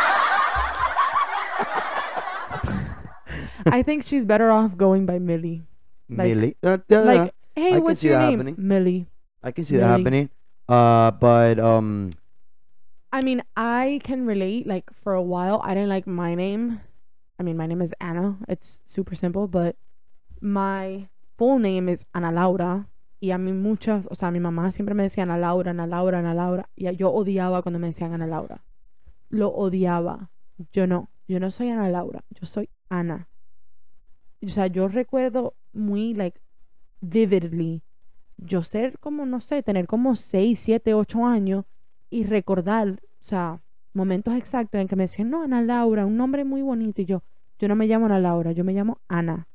I 3.72 3.82
think 3.82 4.04
she's 4.06 4.24
better 4.24 4.50
off 4.50 4.76
going 4.76 5.06
by 5.06 5.18
Millie. 5.18 5.62
like- 6.08 6.28
Millie. 6.28 6.56
Uh, 6.62 6.78
yeah, 6.88 7.00
Like, 7.00 7.34
hey, 7.54 7.72
can 7.72 7.82
what's 7.84 8.00
see 8.00 8.08
your 8.08 8.18
that 8.18 8.30
name? 8.30 8.38
happening. 8.38 8.54
Millie. 8.58 9.06
I 9.42 9.52
can 9.52 9.64
see 9.64 9.76
that 9.76 9.86
happening. 9.86 10.30
Uh, 10.68 11.10
but 11.12 11.58
um, 11.60 12.10
I 13.12 13.22
mean, 13.22 13.42
I 13.56 14.00
can 14.04 14.26
relate. 14.26 14.66
Like 14.66 14.90
for 14.92 15.14
a 15.14 15.22
while, 15.22 15.60
I 15.64 15.74
didn't 15.74 15.88
like 15.88 16.06
my 16.06 16.34
name. 16.34 16.80
I 17.38 17.42
mean, 17.42 17.56
my 17.56 17.66
name 17.66 17.80
is 17.82 17.92
Anna. 18.00 18.36
It's 18.48 18.80
super 18.86 19.14
simple, 19.14 19.46
but 19.46 19.76
my 20.40 21.08
full 21.36 21.58
name 21.58 21.88
is 21.88 22.04
Ana 22.14 22.32
Laura. 22.32 22.86
Y 23.20 23.30
a 23.32 23.38
mí 23.38 23.52
muchas, 23.52 24.04
o 24.10 24.14
sea, 24.14 24.30
mi 24.30 24.38
mamá 24.40 24.70
siempre 24.72 24.94
me 24.94 25.02
decía 25.02 25.24
Ana 25.24 25.38
Laura, 25.38 25.70
Ana 25.70 25.86
Laura, 25.86 26.18
Ana 26.20 26.34
Laura. 26.34 26.68
Y 26.76 26.90
yo 26.96 27.10
odiaba 27.12 27.62
cuando 27.62 27.78
me 27.78 27.88
decían 27.88 28.12
Ana 28.12 28.26
Laura. 28.26 28.62
Lo 29.30 29.50
odiaba. 29.50 30.30
Yo 30.72 30.86
no. 30.86 31.08
Yo 31.26 31.40
no 31.40 31.50
soy 31.50 31.70
Ana 31.70 31.88
Laura. 31.90 32.22
Yo 32.30 32.46
soy 32.46 32.68
Ana. 32.88 33.26
O 34.44 34.48
sea, 34.48 34.66
yo 34.66 34.88
recuerdo 34.88 35.54
muy, 35.72 36.14
like, 36.14 36.38
vividly. 37.00 37.82
Yo 38.36 38.62
ser 38.62 38.98
como, 38.98 39.26
no 39.26 39.40
sé, 39.40 39.62
tener 39.62 39.86
como 39.86 40.14
6, 40.14 40.58
7, 40.58 40.94
8 40.94 41.26
años 41.26 41.64
y 42.10 42.24
recordar, 42.24 42.88
o 42.90 42.96
sea, 43.20 43.60
momentos 43.92 44.34
exactos 44.34 44.80
en 44.80 44.86
que 44.88 44.96
me 44.96 45.04
decían, 45.04 45.30
no, 45.30 45.42
Ana 45.42 45.60
Laura, 45.62 46.06
un 46.06 46.16
nombre 46.16 46.44
muy 46.44 46.62
bonito. 46.62 47.02
Y 47.02 47.04
yo, 47.04 47.22
yo 47.58 47.68
no 47.68 47.74
me 47.74 47.86
llamo 47.86 48.06
Ana 48.06 48.20
Laura, 48.20 48.52
yo 48.52 48.64
me 48.64 48.72
llamo 48.72 48.98
Ana. 49.08 49.46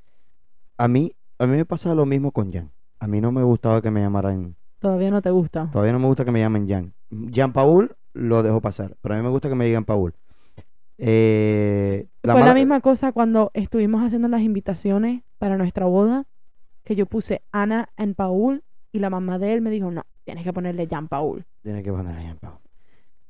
a 0.77 0.87
mí, 0.87 1.13
a 1.39 1.45
mí 1.45 1.55
me 1.57 1.65
pasa 1.65 1.95
lo 1.95 2.05
mismo 2.05 2.31
con 2.31 2.51
Jan. 2.51 2.71
A 2.99 3.07
mí 3.07 3.21
no 3.21 3.31
me 3.31 3.43
gustaba 3.43 3.81
que 3.81 3.91
me 3.91 4.01
llamaran. 4.01 4.55
Todavía 4.79 5.11
no 5.11 5.21
te 5.21 5.29
gusta. 5.31 5.69
Todavía 5.71 5.93
no 5.93 5.99
me 5.99 6.07
gusta 6.07 6.25
que 6.25 6.31
me 6.31 6.39
llamen 6.39 6.67
Jan. 6.67 6.93
Jan 7.33 7.53
Paul 7.53 7.95
lo 8.13 8.43
dejo 8.43 8.59
pasar, 8.61 8.97
pero 9.01 9.15
a 9.15 9.17
mí 9.17 9.23
me 9.23 9.29
gusta 9.29 9.49
que 9.49 9.55
me 9.55 9.65
digan 9.65 9.85
Paul. 9.85 10.13
Eh, 10.97 12.07
Fue 12.21 12.41
la 12.41 12.53
misma 12.53 12.81
cosa 12.81 13.11
cuando 13.11 13.51
estuvimos 13.53 14.01
haciendo 14.01 14.27
las 14.27 14.41
invitaciones 14.41 15.23
para 15.37 15.57
nuestra 15.57 15.85
boda, 15.85 16.25
que 16.83 16.95
yo 16.95 17.05
puse 17.05 17.41
Ana 17.51 17.89
en 17.97 18.13
Paul 18.13 18.63
y 18.91 18.99
la 18.99 19.09
mamá 19.09 19.39
de 19.39 19.53
él 19.53 19.61
me 19.61 19.69
dijo, 19.69 19.91
no, 19.91 20.05
tienes 20.23 20.43
que 20.43 20.53
ponerle 20.53 20.87
Jean 20.87 21.07
Paul. 21.07 21.45
Tiene 21.61 21.83
que 21.83 21.91
ponerle 21.91 22.23
Jan 22.23 22.37
Paul. 22.37 22.59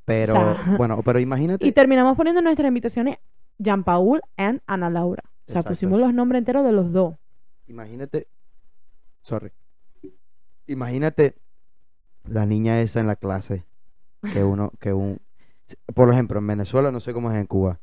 Pero, 0.05 0.33
sea, 0.33 0.75
bueno, 0.77 1.01
pero 1.03 1.19
imagínate. 1.19 1.65
Y 1.65 1.71
terminamos 1.71 2.17
poniendo 2.17 2.39
en 2.39 2.45
nuestras 2.45 2.67
invitaciones 2.67 3.17
Jean 3.57 3.83
Paul 3.83 4.21
and 4.37 4.61
Ana 4.67 4.89
Laura. 4.89 5.23
O 5.25 5.29
sea, 5.51 5.59
Exacto. 5.59 5.69
pusimos 5.69 5.99
los 5.99 6.13
nombres 6.13 6.39
enteros 6.39 6.65
de 6.65 6.71
los 6.71 6.91
dos. 6.91 7.15
Imagínate, 7.67 8.27
sorry. 9.21 9.51
Imagínate 10.67 11.35
la 12.25 12.45
niña 12.45 12.81
esa 12.81 12.99
en 12.99 13.07
la 13.07 13.15
clase 13.15 13.65
que 14.31 14.43
uno, 14.43 14.71
que 14.79 14.93
un, 14.93 15.19
por 15.93 16.11
ejemplo, 16.11 16.39
en 16.39 16.47
Venezuela 16.47 16.91
no 16.91 16.99
sé 16.99 17.13
cómo 17.13 17.31
es 17.31 17.37
en 17.37 17.45
Cuba. 17.45 17.79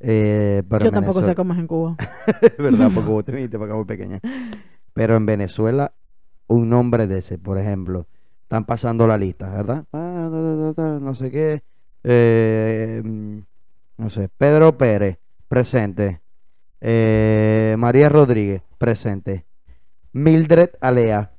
eh, 0.00 0.62
pero 0.68 0.84
yo 0.84 0.88
en 0.88 0.94
tampoco 0.94 1.22
sé 1.22 1.34
cómo 1.34 1.52
es 1.52 1.58
en 1.58 1.66
Cuba. 1.66 1.96
verdad, 2.58 2.90
porque 2.94 3.10
vos 3.10 3.24
te 3.26 3.32
viniste 3.32 3.58
para 3.58 3.70
acá 3.70 3.76
muy 3.76 3.84
pequeña. 3.84 4.20
Pero 4.94 5.16
en 5.16 5.26
Venezuela, 5.26 5.92
un 6.48 6.68
nombre 6.68 7.06
de 7.06 7.18
ese, 7.18 7.38
por 7.38 7.58
ejemplo, 7.58 8.06
están 8.42 8.64
pasando 8.64 9.06
la 9.06 9.16
lista, 9.16 9.48
¿verdad? 9.48 9.84
Ah, 9.92 10.28
da, 10.30 10.40
da, 10.40 10.54
da, 10.56 10.72
da, 10.72 11.00
no 11.00 11.14
sé 11.14 11.30
qué. 11.30 11.62
eh, 12.04 13.02
no 13.96 14.10
sé, 14.10 14.28
Pedro 14.36 14.76
Pérez, 14.76 15.18
presente. 15.48 16.20
Eh, 16.80 17.76
María 17.78 18.08
Rodríguez, 18.08 18.62
presente. 18.78 19.46
Mildred 20.12 20.70
Alea. 20.80 21.30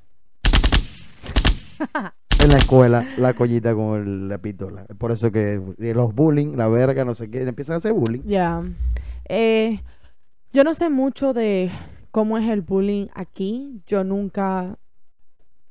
En 2.44 2.50
la 2.50 2.58
escuela, 2.58 3.08
la 3.18 3.34
collita 3.34 3.74
con 3.74 4.02
el- 4.02 4.28
la 4.28 4.38
pistola. 4.38 4.86
Por 4.98 5.12
eso 5.12 5.32
que 5.32 5.62
los 5.78 6.14
bullying, 6.14 6.58
la 6.58 6.68
verga, 6.68 7.06
no 7.06 7.16
sé 7.16 7.30
qué, 7.30 7.44
empiezan 7.44 7.76
a 7.76 7.78
hacer 7.78 7.94
bullying. 7.94 8.22
Ya. 8.26 8.62
Eh, 9.30 9.80
yo 10.52 10.64
no 10.66 10.74
sé 10.74 10.90
mucho 10.90 11.32
de 11.34 11.72
cómo 12.12 12.38
es 12.38 12.50
el 12.50 12.62
bullying 12.62 13.08
aquí. 13.14 13.82
Yo 13.88 14.04
nunca. 14.04 14.78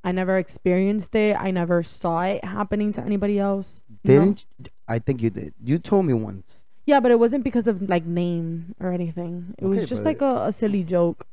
I 0.04 0.12
never 0.12 0.36
experienced 0.38 1.14
it. 1.14 1.36
I 1.40 1.52
never 1.52 1.84
saw 1.84 2.22
it 2.24 2.42
happening 2.42 2.92
to 2.94 3.02
anybody 3.02 3.38
else. 3.38 3.82
Didn't 4.02 4.40
you- 4.58 4.70
I 4.88 4.98
think 4.98 5.20
you 5.20 5.30
did. 5.30 5.52
You 5.62 5.78
told 5.78 6.06
me 6.06 6.12
once. 6.14 6.64
Yeah, 6.86 7.00
but 7.00 7.12
it 7.12 7.18
wasn't 7.20 7.44
because 7.44 7.68
of 7.70 7.82
like 7.82 8.04
name 8.06 8.74
or 8.80 8.90
anything. 8.92 9.54
It 9.58 9.64
was 9.66 9.78
Okay, 9.80 9.86
just 9.86 10.02
but- 10.02 10.10
like 10.10 10.22
a, 10.24 10.46
a 10.46 10.52
silly 10.52 10.84
joke. 10.84 11.26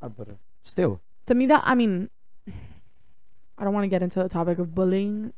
Ah, 0.00 0.08
but 0.08 0.28
still. 0.62 1.00
To 1.26 1.34
me, 1.34 1.46
that 1.48 1.62
I 1.66 1.74
mean, 1.74 2.08
I 3.64 3.66
don't 3.66 3.72
want 3.72 3.84
to 3.84 3.88
get 3.88 4.02
into 4.02 4.22
the 4.22 4.28
topic 4.28 4.58
of 4.58 4.74
bullying, 4.74 5.32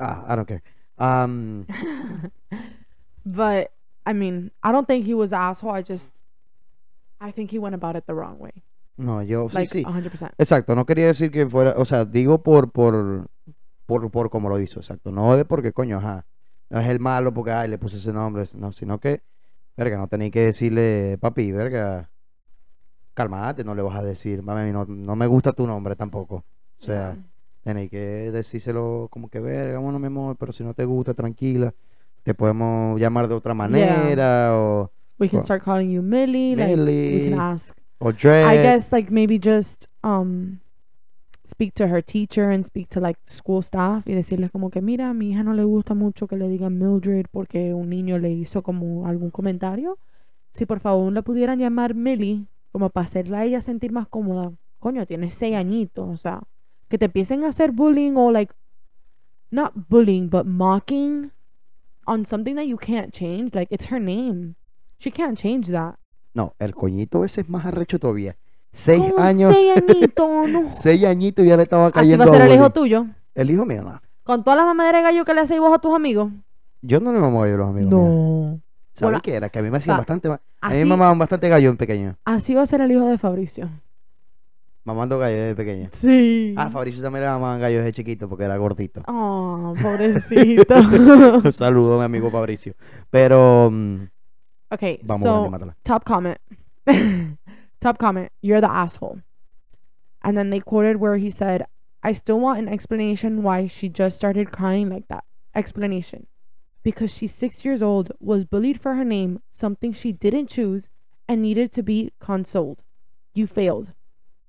Ah, 0.00 0.24
I 0.26 0.36
don't 0.36 0.46
care. 0.48 0.62
Um, 0.96 1.66
but 3.26 3.72
I 4.06 4.14
mean, 4.14 4.52
I 4.62 4.72
don't 4.72 4.86
think 4.86 5.04
he 5.04 5.12
was 5.12 5.32
an 5.32 5.40
asshole. 5.40 5.72
I 5.72 5.82
just, 5.82 6.12
I 7.20 7.30
think 7.30 7.50
he 7.50 7.58
went 7.58 7.74
about 7.74 7.94
it 7.94 8.06
the 8.06 8.14
wrong 8.14 8.38
way. 8.38 8.62
no, 8.96 9.20
yo 9.22 9.48
sí, 9.50 9.54
Like 9.54 9.68
sí. 9.68 9.84
100%. 9.84 10.30
Exacto, 10.38 10.74
no 10.74 10.86
quería 10.86 11.06
decir 11.08 11.30
que 11.30 11.46
fuera, 11.46 11.74
o 11.76 11.84
sea, 11.84 12.06
digo 12.06 12.42
por, 12.42 12.70
por, 12.72 13.28
por, 13.84 14.10
por 14.10 14.30
cómo 14.30 14.48
lo 14.48 14.58
hizo, 14.60 14.80
exacto. 14.80 15.10
No 15.12 15.36
de 15.36 15.44
porque, 15.44 15.72
coño, 15.74 15.98
ajá. 15.98 16.24
No 16.70 16.80
es 16.80 16.86
el 16.88 17.00
malo 17.00 17.34
porque, 17.34 17.50
ay, 17.52 17.68
le 17.68 17.76
puse 17.76 17.98
ese 17.98 18.14
nombre, 18.14 18.46
no, 18.54 18.72
sino 18.72 18.98
que, 18.98 19.20
verga, 19.76 19.98
no 19.98 20.08
tenéis 20.08 20.32
que 20.32 20.40
decirle, 20.46 21.18
papi, 21.20 21.52
verga, 21.52 22.08
calmate, 23.12 23.62
no 23.62 23.74
le 23.74 23.82
vas 23.82 23.96
a 23.98 24.02
decir, 24.02 24.42
mami, 24.42 24.72
no, 24.72 24.86
no 24.86 25.16
me 25.16 25.26
gusta 25.26 25.52
tu 25.52 25.66
nombre 25.66 25.94
tampoco. 25.94 26.44
O 26.80 26.84
sea, 26.84 27.14
Yeah. 27.14 27.16
tenéis 27.64 27.90
que 27.90 28.30
decírselo 28.32 29.08
como 29.10 29.28
que, 29.28 29.40
verga, 29.40 29.78
bueno, 29.78 29.98
mi 29.98 30.06
amor, 30.06 30.36
pero 30.38 30.52
si 30.52 30.62
no 30.64 30.74
te 30.74 30.84
gusta, 30.84 31.12
tranquila, 31.14 31.74
te 32.22 32.34
podemos 32.34 32.98
llamar 33.00 33.28
de 33.28 33.34
otra 33.34 33.54
manera, 33.54 34.50
o, 34.56 34.90
we 35.18 35.28
can 35.28 35.42
start 35.42 35.62
calling 35.64 35.90
you 35.90 36.02
Millie. 36.02 36.54
Like 36.56 36.70
we 36.70 36.76
Millie, 36.76 37.30
can 37.30 37.40
ask. 37.40 37.76
o 37.98 38.12
Dre. 38.12 38.42
I 38.44 38.62
guess 38.62 38.92
like 38.92 39.10
maybe 39.12 39.38
just 39.42 39.86
um 40.02 40.60
speak 41.44 41.74
to 41.74 41.88
her 41.88 42.02
teacher 42.02 42.50
and 42.50 42.64
speak 42.64 42.88
to 42.90 43.00
like 43.00 43.18
school 43.26 43.60
staff 43.62 44.06
y 44.06 44.12
decirles 44.14 44.50
como 44.50 44.70
que 44.70 44.80
mira, 44.80 45.10
a 45.10 45.14
mi 45.14 45.30
hija 45.30 45.42
no 45.42 45.54
le 45.54 45.64
gusta 45.64 45.94
mucho 45.94 46.26
que 46.28 46.36
le 46.36 46.48
digan 46.48 46.78
Mildred 46.78 47.26
porque 47.32 47.72
un 47.74 47.88
niño 47.88 48.18
le 48.18 48.30
hizo 48.30 48.62
como 48.62 49.06
algún 49.06 49.30
comentario. 49.30 49.98
Si 50.52 50.66
por 50.66 50.80
favor 50.80 51.12
le 51.12 51.22
pudieran 51.22 51.58
llamar 51.58 51.94
Millie 51.94 52.44
como 52.70 52.90
para 52.90 53.04
hacerla 53.06 53.38
a 53.40 53.44
ella 53.44 53.60
sentir 53.60 53.92
más 53.92 54.06
cómoda. 54.08 54.52
Coño, 54.78 55.06
tiene 55.06 55.30
seis 55.30 55.56
añitos, 55.56 56.08
o 56.08 56.16
sea, 56.16 56.40
que 56.88 56.98
te 56.98 57.06
empiecen 57.06 57.44
a 57.44 57.48
hacer 57.48 57.72
bullying 57.72 58.14
o 58.16 58.30
like 58.30 58.52
not 59.50 59.72
bullying 59.88 60.28
but 60.28 60.44
mocking 60.44 61.30
on 62.06 62.24
something 62.26 62.54
that 62.54 62.64
you 62.66 62.76
can't 62.78 63.12
change. 63.12 63.54
Like 63.54 63.72
it's 63.74 63.90
her 63.90 64.00
name. 64.00 64.54
She 64.98 65.10
can't 65.10 65.36
change 65.38 65.70
that. 65.70 65.96
No, 66.34 66.54
el 66.58 66.74
coñito 66.74 67.24
ese 67.24 67.40
es 67.42 67.48
más 67.48 67.64
arrecho 67.66 67.98
todavía. 67.98 68.36
Seis 68.72 69.02
Con 69.12 69.22
años, 69.24 69.52
Seis 69.54 69.72
añitos, 69.88 70.48
no. 70.50 70.70
seis 70.70 71.04
añitos 71.04 71.44
ya 71.46 71.56
le 71.56 71.62
estaba 71.64 71.86
Así 71.86 71.94
cayendo 71.94 72.24
va 72.24 72.30
a 72.30 72.32
ser 72.34 72.42
a 72.42 72.46
el 72.46 72.54
hijo 72.54 72.70
tuyo. 72.70 73.06
El 73.34 73.50
hijo 73.50 73.64
mío, 73.64 73.82
no. 73.82 74.00
Con 74.24 74.44
todas 74.44 74.58
las 74.58 74.66
mamaderas 74.66 75.00
de 75.00 75.04
gallo 75.04 75.24
que 75.24 75.34
le 75.34 75.40
hacéis 75.40 75.60
vos 75.60 75.72
a 75.72 75.78
tus 75.78 75.94
amigos. 75.94 76.30
Yo 76.82 77.00
no 77.00 77.12
le 77.12 77.18
gallo 77.20 77.40
a 77.42 77.56
los 77.56 77.68
amigos 77.68 77.90
míos. 77.90 77.90
No. 77.90 78.60
¿Sabes 78.92 79.12
Bueno, 79.12 79.20
qué 79.22 79.34
era? 79.34 79.48
Que 79.48 79.58
a 79.60 79.62
mí 79.62 79.70
me 79.70 79.78
hacían 79.78 79.96
bastante... 79.96 80.28
A 80.28 80.32
mí 80.32 80.38
Así, 80.60 80.76
me 80.78 80.84
mamaban 80.84 81.18
bastante 81.18 81.48
gallo 81.48 81.70
en 81.70 81.76
pequeño. 81.76 82.16
así 82.24 82.52
va 82.54 82.62
a 82.62 82.66
ser 82.66 82.80
el 82.80 82.90
hijo 82.92 83.06
de 83.06 83.16
Fabricio. 83.16 83.70
Mamando 84.88 85.18
gallo 85.18 85.36
desde 85.36 85.54
pequeño. 85.54 85.90
Sí. 85.92 86.54
Ah, 86.56 86.70
Fabricio 86.70 87.02
también 87.02 87.24
le 87.24 87.30
mamaban 87.30 87.60
gallo 87.60 87.76
desde 87.80 87.92
chiquito 87.92 88.26
porque 88.26 88.44
era 88.44 88.56
gordito. 88.56 89.02
Oh, 89.06 89.74
pobrecito. 89.82 90.74
Un 91.44 91.52
saludo 91.52 91.96
a 91.96 91.98
mi 91.98 92.04
amigo 92.16 92.30
Fabricio. 92.30 92.72
Pero... 93.10 93.68
mm, 93.70 94.08
okay, 94.70 94.98
vamos, 95.02 95.22
so 95.22 95.42
Brandy, 95.42 95.50
mátala. 95.50 95.76
top 95.82 96.04
comment. 96.06 96.38
top 97.80 97.98
comment. 97.98 98.32
You're 98.40 98.62
the 98.62 98.70
asshole. 98.70 99.20
And 100.22 100.38
then 100.38 100.48
they 100.48 100.60
quoted 100.60 100.96
where 100.96 101.18
he 101.18 101.28
said, 101.28 101.66
I 102.02 102.12
still 102.14 102.40
want 102.40 102.58
an 102.58 102.68
explanation 102.68 103.42
why 103.42 103.66
she 103.66 103.90
just 103.90 104.16
started 104.16 104.50
crying 104.50 104.88
like 104.88 105.06
that. 105.08 105.24
Explanation. 105.54 106.28
Because 106.82 107.10
she's 107.10 107.34
six 107.34 107.62
years 107.62 107.82
old, 107.82 108.12
was 108.20 108.46
bullied 108.46 108.80
for 108.80 108.94
her 108.94 109.04
name, 109.04 109.40
something 109.52 109.92
she 109.92 110.12
didn't 110.12 110.48
choose, 110.48 110.88
and 111.28 111.42
needed 111.42 111.72
to 111.72 111.82
be 111.82 112.10
consoled. 112.20 112.84
You 113.34 113.46
failed. 113.46 113.92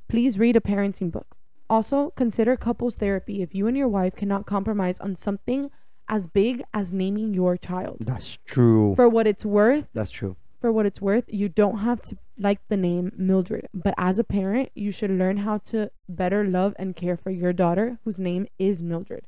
Please 0.10 0.39
read 0.39 0.56
a 0.56 0.60
parenting 0.60 1.12
book. 1.12 1.36
Also, 1.70 2.12
consider 2.16 2.58
couples 2.58 2.96
therapy 2.96 3.44
if 3.44 3.54
you 3.54 3.68
and 3.68 3.78
your 3.78 3.88
wife 3.88 4.16
cannot 4.16 4.48
compromise 4.48 5.00
on 5.00 5.16
something 5.16 5.70
as 6.08 6.25
big 6.25 6.63
as 6.74 6.92
naming 6.92 7.36
your 7.36 7.56
child. 7.58 7.98
That's 8.00 8.39
true. 8.44 8.96
For 8.96 9.08
what 9.08 9.28
it's 9.28 9.46
worth, 9.46 9.88
That's 9.94 10.10
true. 10.10 10.36
for 10.60 10.72
what 10.72 10.88
it's 10.88 11.00
worth, 11.00 11.25
you 11.28 11.48
don't 11.48 11.78
have 11.80 12.01
to 12.10 12.18
like 12.39 12.60
the 12.70 12.78
name 12.78 13.12
Mildred, 13.18 13.68
but 13.72 13.94
as 14.00 14.18
a 14.18 14.24
parent, 14.24 14.70
you 14.74 14.92
should 14.92 15.12
learn 15.12 15.38
how 15.38 15.60
to 15.66 15.92
better 16.08 16.44
love 16.44 16.74
and 16.80 16.96
care 16.96 17.16
for 17.16 17.30
your 17.30 17.54
daughter 17.54 18.00
whose 18.04 18.18
name 18.18 18.48
is 18.58 18.82
Mildred. 18.82 19.25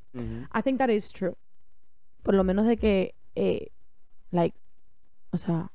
I 0.51 0.61
think 0.61 0.79
that 0.79 0.89
is 0.89 1.11
true. 1.11 1.37
Por 2.23 2.33
lo 2.33 2.43
menos 2.43 2.65
de 2.65 2.75
que, 2.75 3.11
eh, 3.35 3.67
like, 4.31 4.55
o 5.31 5.37
sea, 5.37 5.69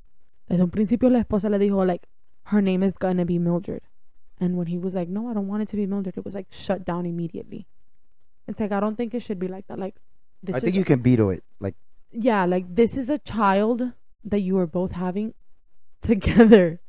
desde 0.50 0.62
un 0.62 0.70
principio 0.70 1.08
la 1.10 1.20
esposa 1.20 1.48
le 1.48 1.58
dijo, 1.58 1.86
like, 1.86 2.06
her 2.46 2.60
name 2.60 2.82
is 2.82 2.94
gonna 2.98 3.24
be 3.24 3.38
Mildred. 3.38 3.82
And 4.38 4.56
when 4.56 4.66
he 4.66 4.78
was 4.78 4.94
like, 4.94 5.08
no, 5.08 5.28
I 5.28 5.34
don't 5.34 5.48
want 5.48 5.62
it 5.62 5.68
to 5.68 5.76
be 5.76 5.86
Mildred, 5.86 6.16
it 6.18 6.24
was 6.24 6.34
like 6.34 6.46
shut 6.50 6.84
down 6.84 7.06
immediately. 7.06 7.66
It's 8.46 8.60
like, 8.60 8.72
I 8.72 8.80
don't 8.80 8.96
think 8.96 9.14
it 9.14 9.20
should 9.20 9.38
be 9.38 9.48
like 9.48 9.66
that. 9.68 9.78
Like, 9.78 9.96
this 10.42 10.56
I 10.56 10.60
think 10.60 10.74
you 10.74 10.84
can 10.84 11.02
veto 11.02 11.30
it. 11.30 11.42
Like, 11.58 11.74
yeah, 12.12 12.44
like 12.44 12.74
this 12.74 12.96
is 12.96 13.08
a 13.08 13.18
child 13.18 13.92
that 14.24 14.40
you 14.40 14.58
are 14.58 14.66
both 14.66 14.92
having 14.92 15.34
together. 16.02 16.80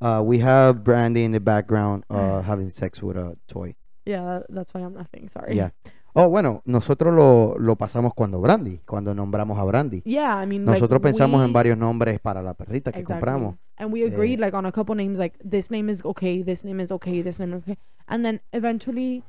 uh, 0.00 0.22
we 0.24 0.40
have 0.40 0.82
Brandy 0.84 1.24
in 1.24 1.32
the 1.32 1.40
background 1.40 2.04
uh, 2.10 2.42
having 2.50 2.68
sex 2.70 3.02
with 3.02 3.16
a 3.16 3.36
toy. 3.48 3.74
Yeah, 4.04 4.40
that's 4.48 4.72
why 4.74 4.82
I'm 4.82 4.94
laughing. 4.94 5.28
Sorry. 5.28 5.56
Yeah. 5.56 5.70
Oh, 6.18 6.30
bueno, 6.30 6.62
nosotros 6.64 7.12
lo, 7.14 7.56
lo 7.58 7.76
pasamos 7.76 8.14
cuando 8.14 8.40
Brandy, 8.40 8.78
cuando 8.86 9.14
nombramos 9.14 9.58
a 9.58 9.64
Brandy. 9.64 10.00
Yeah, 10.06 10.42
I 10.42 10.46
mean, 10.46 10.64
like, 10.64 10.72
Nosotros 10.78 11.02
pensamos 11.02 11.42
en 11.42 11.48
we- 11.48 11.52
varios 11.52 11.76
nombres 11.76 12.20
para 12.20 12.40
la 12.42 12.54
perrita 12.54 12.90
que 12.90 13.00
Exactly. 13.00 13.20
compramos. 13.20 13.56
And 13.76 13.92
we 13.92 14.00
Eh, 14.02 14.06
agreed 14.06 14.38
like 14.40 14.56
on 14.56 14.64
a 14.64 14.72
couple 14.72 14.94
names 14.94 15.18
like 15.18 15.36
this 15.46 15.70
name 15.70 15.90
is 15.92 16.02
okay, 16.06 16.42
this 16.42 16.64
name 16.64 16.80
is 16.82 16.90
okay, 16.90 17.22
this 17.22 17.38
name 17.38 17.54
is 17.54 17.62
okay. 17.64 17.76
And 18.06 18.24
then 18.24 18.40
eventually 18.52 19.22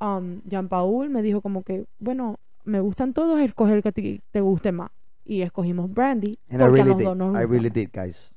um 0.00 0.40
Jean 0.48 0.68
Paul 0.68 1.10
me 1.10 1.20
dijo 1.20 1.42
como 1.42 1.62
que, 1.62 1.84
bueno, 1.98 2.38
me 2.64 2.80
gustan 2.80 3.12
todos, 3.12 3.38
escoge 3.40 3.74
el 3.74 3.82
que 3.82 3.92
ti 3.92 4.22
te 4.32 4.40
guste 4.40 4.72
más. 4.72 4.90
Y 5.26 5.42
escogimos 5.42 5.92
Brandy 5.92 6.38
And 6.48 6.62
I 6.62 6.66
really 6.68 6.94
did. 6.94 7.14
nos 7.14 7.36
I 7.36 7.44
really 7.44 7.68
did, 7.68 7.90
guys. 7.92 8.32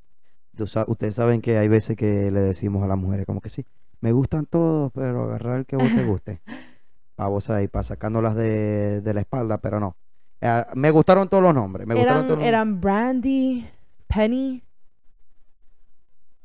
Ustedes 0.87 1.15
saben 1.15 1.41
que 1.41 1.57
hay 1.57 1.69
veces 1.69 1.95
que 1.95 2.29
le 2.31 2.41
decimos 2.41 2.83
a 2.83 2.87
las 2.87 2.97
mujeres 2.97 3.25
como 3.25 3.39
que 3.39 3.47
sí, 3.49 3.65
me 4.01 4.11
gustan 4.11 4.45
todos, 4.45 4.91
pero 4.93 5.23
agarrar 5.23 5.59
el 5.59 5.65
que 5.65 5.77
vos 5.77 5.87
te 5.95 6.03
guste. 6.03 6.41
Vos 7.17 7.49
ahí, 7.49 7.67
para 7.67 7.83
sacándolas 7.83 8.35
de, 8.35 9.01
de 9.01 9.13
la 9.13 9.21
espalda, 9.21 9.57
pero 9.59 9.79
no. 9.79 9.95
Eh, 10.41 10.65
me 10.75 10.91
gustaron 10.91 11.29
todos 11.29 11.41
los 11.41 11.53
nombres. 11.53 11.87
Me 11.87 11.95
gustaron 11.95 12.17
Eran, 12.17 12.27
todos 12.27 12.39
los 12.39 12.47
eran 12.47 12.81
Brandy, 12.81 13.65
Penny. 14.07 14.61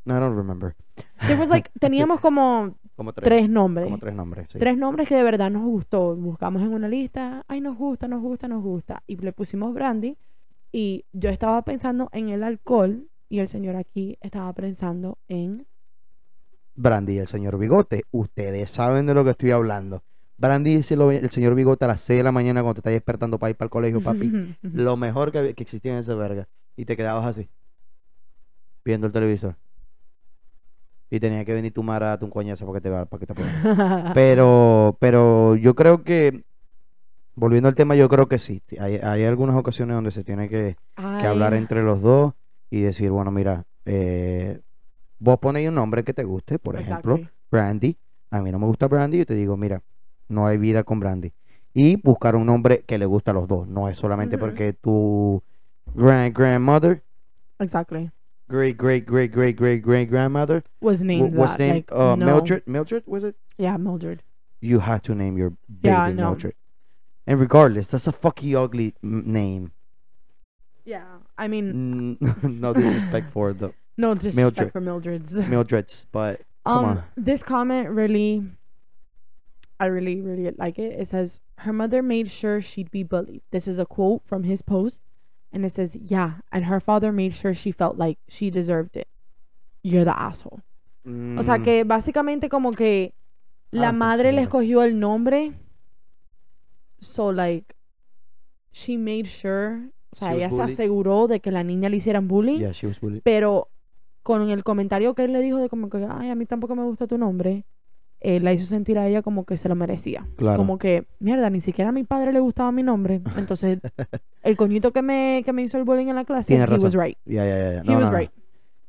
No, 0.04 0.16
I 0.16 0.20
don't 0.20 0.36
remember. 0.36 0.74
There 1.26 1.36
was 1.38 1.48
like, 1.48 1.70
teníamos 1.80 2.20
como 2.20 2.74
Como 2.96 3.12
tres. 3.12 3.24
tres 3.24 3.50
nombres. 3.50 3.86
Como 3.86 3.98
tres 3.98 4.14
nombres, 4.14 4.46
sí. 4.50 4.58
Tres 4.58 4.76
nombres 4.78 5.08
que 5.08 5.16
de 5.16 5.22
verdad 5.22 5.50
nos 5.50 5.64
gustó. 5.64 6.14
Buscamos 6.14 6.62
en 6.62 6.72
una 6.72 6.88
lista, 6.88 7.44
ay, 7.48 7.60
nos 7.60 7.76
gusta, 7.76 8.08
nos 8.08 8.22
gusta, 8.22 8.48
nos 8.48 8.62
gusta. 8.62 9.02
Y 9.06 9.16
le 9.16 9.32
pusimos 9.32 9.74
brandy. 9.74 10.16
Y 10.70 11.04
yo 11.12 11.30
estaba 11.30 11.62
pensando 11.62 12.08
en 12.12 12.28
el 12.28 12.42
alcohol 12.42 13.08
y 13.28 13.40
el 13.40 13.48
señor 13.48 13.76
aquí 13.76 14.16
estaba 14.20 14.52
pensando 14.52 15.18
en... 15.28 15.66
Brandy 16.74 17.14
y 17.14 17.18
el 17.18 17.26
señor 17.26 17.58
Bigote. 17.58 18.04
Ustedes 18.12 18.70
saben 18.70 19.06
de 19.06 19.14
lo 19.14 19.24
que 19.24 19.30
estoy 19.30 19.50
hablando. 19.50 20.02
Brandy 20.38 20.76
y 20.76 20.94
el, 20.94 21.00
el 21.00 21.30
señor 21.30 21.54
Bigote 21.56 21.84
a 21.84 21.88
las 21.88 22.00
6 22.02 22.18
de 22.18 22.22
la 22.22 22.32
mañana 22.32 22.62
cuando 22.62 22.74
te 22.74 22.80
estás 22.80 22.92
despertando 22.92 23.38
para 23.38 23.50
ir 23.50 23.56
para 23.56 23.66
el 23.66 23.70
colegio, 23.70 24.00
papi. 24.00 24.56
lo 24.62 24.96
mejor 24.96 25.32
que, 25.32 25.54
existía 25.56 25.92
en 25.92 25.98
esa 25.98 26.14
verga. 26.14 26.48
Y 26.76 26.84
te 26.84 26.96
quedabas 26.96 27.26
así, 27.26 27.48
viendo 28.84 29.08
el 29.08 29.12
televisor. 29.12 29.56
Y 31.10 31.18
tenía 31.18 31.44
que 31.44 31.54
venir 31.54 31.72
tu 31.72 31.82
mara 31.82 32.12
a 32.12 32.18
un 32.22 32.30
coñazo 32.30 32.66
para 32.66 32.80
que 32.80 32.88
te, 32.88 32.90
para 32.90 33.18
que 33.18 33.26
te. 33.26 34.14
Pero, 34.14 34.96
pero 35.00 35.56
yo 35.56 35.74
creo 35.74 36.04
que, 36.04 36.44
volviendo 37.34 37.68
al 37.68 37.74
tema, 37.74 37.96
yo 37.96 38.08
creo 38.08 38.28
que 38.28 38.38
sí. 38.38 38.62
Hay, 38.78 38.96
hay 38.96 39.24
algunas 39.24 39.56
ocasiones 39.56 39.94
donde 39.94 40.10
se 40.10 40.22
tiene 40.22 40.48
que, 40.48 40.76
que 40.96 41.26
hablar 41.26 41.54
entre 41.54 41.82
los 41.82 42.00
dos 42.02 42.34
y 42.70 42.82
decir, 42.82 43.10
bueno, 43.10 43.30
mira, 43.30 43.64
eh, 43.86 44.60
vos 45.18 45.38
ponéis 45.38 45.70
un 45.70 45.76
nombre 45.76 46.04
que 46.04 46.14
te 46.14 46.24
guste, 46.24 46.58
por 46.58 46.78
ejemplo. 46.78 47.18
Brandy. 47.50 47.96
A 48.30 48.42
mí 48.42 48.52
no 48.52 48.58
me 48.58 48.66
gusta 48.66 48.86
Brandy, 48.86 49.18
yo 49.18 49.26
te 49.26 49.34
digo, 49.34 49.56
mira, 49.56 49.82
no 50.28 50.46
hay 50.46 50.58
vida 50.58 50.82
con 50.84 51.00
Brandy. 51.00 51.32
Y 51.74 51.96
buscar 51.96 52.34
un 52.36 52.46
nombre 52.46 52.82
que 52.86 52.98
le 52.98 53.06
guste 53.06 53.30
a 53.30 53.34
los 53.34 53.46
dos. 53.46 53.68
No 53.68 53.88
es 53.88 53.98
solamente 53.98 54.36
Ujú. 54.36 54.44
porque 54.46 54.72
tu 54.72 55.42
grand 55.94 56.34
grandmother, 56.36 57.02
Exactly. 57.60 58.10
great 58.48 58.76
great 58.78 59.04
great 59.06 59.30
great 59.32 59.56
great 59.56 59.82
great 59.82 60.08
grandmother 60.08 60.62
Was 60.80 61.02
named 61.02 61.34
was 61.36 61.50
that. 61.52 61.58
named 61.60 61.74
like, 61.88 61.92
uh, 61.92 62.16
no. 62.16 62.26
Mildred. 62.26 62.62
Mildred 62.66 63.04
was 63.06 63.22
it? 63.24 63.36
Yeah, 63.58 63.76
Mildred. 63.78 64.22
You 64.60 64.80
have 64.80 65.02
to 65.02 65.14
name 65.14 65.36
your 65.38 65.50
baby 65.68 65.88
Yeah. 65.88 66.10
Mildred. 66.12 66.54
And 67.26 67.38
regardless, 67.38 67.88
that's 67.90 68.06
a 68.06 68.12
fucking 68.12 68.56
ugly 68.56 68.94
name. 69.02 69.72
Yeah, 70.84 71.04
I 71.36 71.48
mean, 71.48 72.18
Mm, 72.20 72.42
no 72.60 72.72
disrespect 72.72 73.30
for 73.34 73.52
the 73.52 73.72
no 73.98 74.14
disrespect 74.14 74.36
Mildred. 74.36 74.72
for 74.72 74.80
Mildred's. 74.80 75.32
Mildreds, 75.34 76.06
but 76.10 76.40
come 76.64 76.76
um, 76.78 76.84
on. 76.84 77.02
this 77.16 77.42
comment 77.42 77.90
really, 77.90 78.44
I 79.80 79.86
really, 79.86 80.20
really 80.20 80.50
like 80.58 80.78
it. 80.78 80.98
It 81.00 81.08
says, 81.08 81.40
her 81.58 81.72
mother 81.72 82.02
made 82.02 82.30
sure 82.30 82.60
she'd 82.60 82.90
be 82.90 83.02
bullied. 83.04 83.42
This 83.50 83.68
is 83.68 83.78
a 83.78 83.86
quote 83.86 84.22
from 84.24 84.42
his 84.44 84.62
post. 84.62 85.02
And 85.52 85.64
it 85.64 85.70
says, 85.72 85.96
yeah, 85.96 86.40
and 86.52 86.66
her 86.66 86.80
father 86.80 87.10
made 87.12 87.34
sure 87.34 87.54
she 87.54 87.70
felt 87.72 87.96
like 87.96 88.18
she 88.28 88.50
deserved 88.50 88.96
it. 88.96 89.08
You're 89.82 90.04
the 90.04 90.18
asshole. 90.18 90.60
O 91.38 91.42
sea 91.42 91.58
Mm, 91.58 91.62
que 91.64 91.84
básicamente 91.84 92.48
como 92.50 92.70
que 92.72 93.14
la 93.70 93.86
don't 93.86 93.92
think 93.92 93.98
madre 93.98 94.32
le 94.32 94.42
escogió 94.42 94.82
el 94.82 94.98
nombre. 94.98 95.54
So 97.00 97.30
like 97.30 97.74
she 98.72 98.96
made 98.98 99.26
sure, 99.26 99.90
o 100.12 100.16
sea, 100.16 100.30
She 100.32 100.36
ella 100.38 100.50
se 100.50 100.60
aseguró 100.62 101.28
de 101.28 101.40
que 101.40 101.50
la 101.50 101.62
niña 101.62 101.88
le 101.88 101.96
hicieran 101.96 102.28
bullying, 102.28 102.58
yeah, 102.58 102.72
she 102.72 102.86
was 102.86 103.00
bullied. 103.00 103.22
pero 103.22 103.68
con 104.22 104.50
el 104.50 104.62
comentario 104.64 105.14
que 105.14 105.24
él 105.24 105.32
le 105.32 105.40
dijo 105.40 105.58
de 105.58 105.68
como 105.70 105.88
que, 105.88 106.06
ay, 106.10 106.28
a 106.28 106.34
mí 106.34 106.44
tampoco 106.44 106.74
me 106.76 106.82
gusta 106.84 107.06
tu 107.06 107.16
nombre, 107.16 107.64
eh, 108.20 108.40
la 108.40 108.52
hizo 108.52 108.66
sentir 108.66 108.98
a 108.98 109.06
ella 109.06 109.22
como 109.22 109.44
que 109.44 109.56
se 109.56 109.68
lo 109.68 109.74
merecía. 109.74 110.26
Claro. 110.36 110.56
Como 110.58 110.78
que, 110.78 111.06
mierda, 111.20 111.50
ni 111.50 111.60
siquiera 111.60 111.90
a 111.90 111.92
mi 111.92 112.04
padre 112.04 112.32
le 112.32 112.40
gustaba 112.40 112.72
mi 112.72 112.82
nombre. 112.82 113.20
Entonces, 113.36 113.78
el 114.42 114.56
coñito 114.56 114.92
que 114.92 115.02
me, 115.02 115.42
que 115.44 115.52
me 115.52 115.62
hizo 115.62 115.78
el 115.78 115.84
bullying 115.84 116.08
en 116.08 116.16
la 116.16 116.24
clase, 116.24 116.48
Tiene 116.48 116.64
he 116.64 116.70
was 116.70 116.82
razón. 116.82 117.00
right. 117.00 117.16
Yeah, 117.24 117.44
yeah, 117.44 117.72
yeah. 117.72 117.82
He 117.82 117.86
No, 117.86 117.92
was 117.94 118.00
no, 118.02 118.10
no. 118.10 118.18
right. 118.18 118.30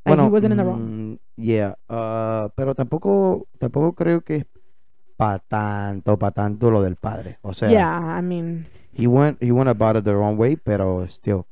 Bueno, 0.06 0.26
he 0.28 0.30
wasn't 0.32 0.52
in 0.54 0.58
the 0.58 0.64
wrong. 0.64 0.80
mm, 0.82 1.20
yeah, 1.38 1.76
ah, 1.88 2.50
pero 2.56 2.74
tampoco, 2.74 3.48
tampoco 3.60 3.94
creo 3.94 4.22
que 4.22 4.36
es 4.38 4.46
para 5.18 5.38
tanto, 5.40 6.18
para 6.18 6.32
tanto 6.32 6.72
lo 6.72 6.82
del 6.82 6.96
padre. 6.96 7.38
O 7.44 7.54
sea, 7.54 7.70
yeah, 7.70 8.18
I 8.18 8.24
mean, 8.24 8.66
he 8.94 9.06
went, 9.06 9.38
he 9.44 9.52
went 9.52 9.70
about 9.70 9.98
it 9.98 10.04
the 10.06 10.14
wrong 10.14 10.40
way, 10.40 10.56
pero 10.56 11.04
still, 11.08 11.44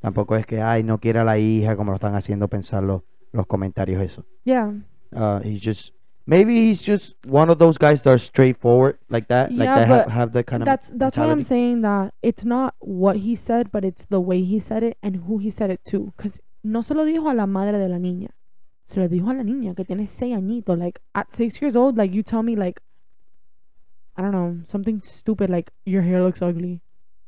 tampoco 0.00 0.36
es 0.36 0.46
que, 0.46 0.62
ay, 0.62 0.84
no 0.84 0.98
quiere 1.00 1.18
a 1.18 1.24
la 1.24 1.36
hija, 1.38 1.76
como 1.76 1.90
lo 1.90 1.96
están 1.96 2.14
haciendo 2.14 2.48
pensar 2.48 2.82
los, 2.82 3.02
los 3.32 3.46
comentarios 3.46 4.00
eso. 4.00 4.24
yeah. 4.44 4.72
Uh, 5.12 5.40
he's 5.42 5.60
just, 5.62 5.92
maybe 6.28 6.54
he's 6.68 6.82
just 6.82 7.16
one 7.24 7.48
of 7.48 7.58
those 7.58 7.78
guys 7.78 8.02
that 8.02 8.12
are 8.12 8.18
straightforward 8.20 8.98
like 9.08 9.28
that, 9.28 9.50
Yeah, 9.50 9.74
they 9.80 9.86
ha- 9.86 10.04
but 10.04 10.10
have 10.12 10.32
that 10.32 10.44
kind 10.46 10.62
of 10.62 10.66
that's 10.66 10.90
that's 10.94 11.16
why 11.16 11.24
I'm 11.26 11.42
saying 11.42 11.80
that 11.82 12.12
it's 12.22 12.44
not 12.44 12.74
what 12.78 13.16
he 13.24 13.34
said, 13.34 13.72
but 13.72 13.82
it's 13.84 14.04
the 14.10 14.20
way 14.20 14.44
he 14.44 14.60
said 14.60 14.82
it 14.82 14.98
and 15.02 15.24
who 15.26 15.38
he 15.38 15.50
said 15.50 15.70
it 15.70 15.80
to. 15.86 16.12
Because 16.16 16.38
no 16.62 16.82
se 16.82 16.92
lo 16.94 17.04
dijo 17.04 17.30
a 17.30 17.34
la 17.34 17.46
madre 17.46 17.78
de 17.78 17.88
la 17.88 17.96
niña, 17.98 18.28
se 18.84 19.00
lo 19.00 19.08
dijo 19.08 19.30
a 19.30 19.34
la 19.34 19.42
niña 19.42 19.74
que 19.74 19.84
tiene 19.84 20.06
seis 20.08 20.36
añitos. 20.36 20.78
Like 20.78 21.00
at 21.14 21.32
six 21.32 21.60
years 21.62 21.74
old, 21.74 21.96
like 21.96 22.12
you 22.14 22.22
tell 22.22 22.42
me 22.42 22.54
like 22.56 22.80
I 24.16 24.22
don't 24.22 24.32
know 24.32 24.58
something 24.66 25.00
stupid 25.00 25.48
like 25.48 25.70
your 25.86 26.02
hair 26.02 26.22
looks 26.22 26.42
ugly. 26.42 26.82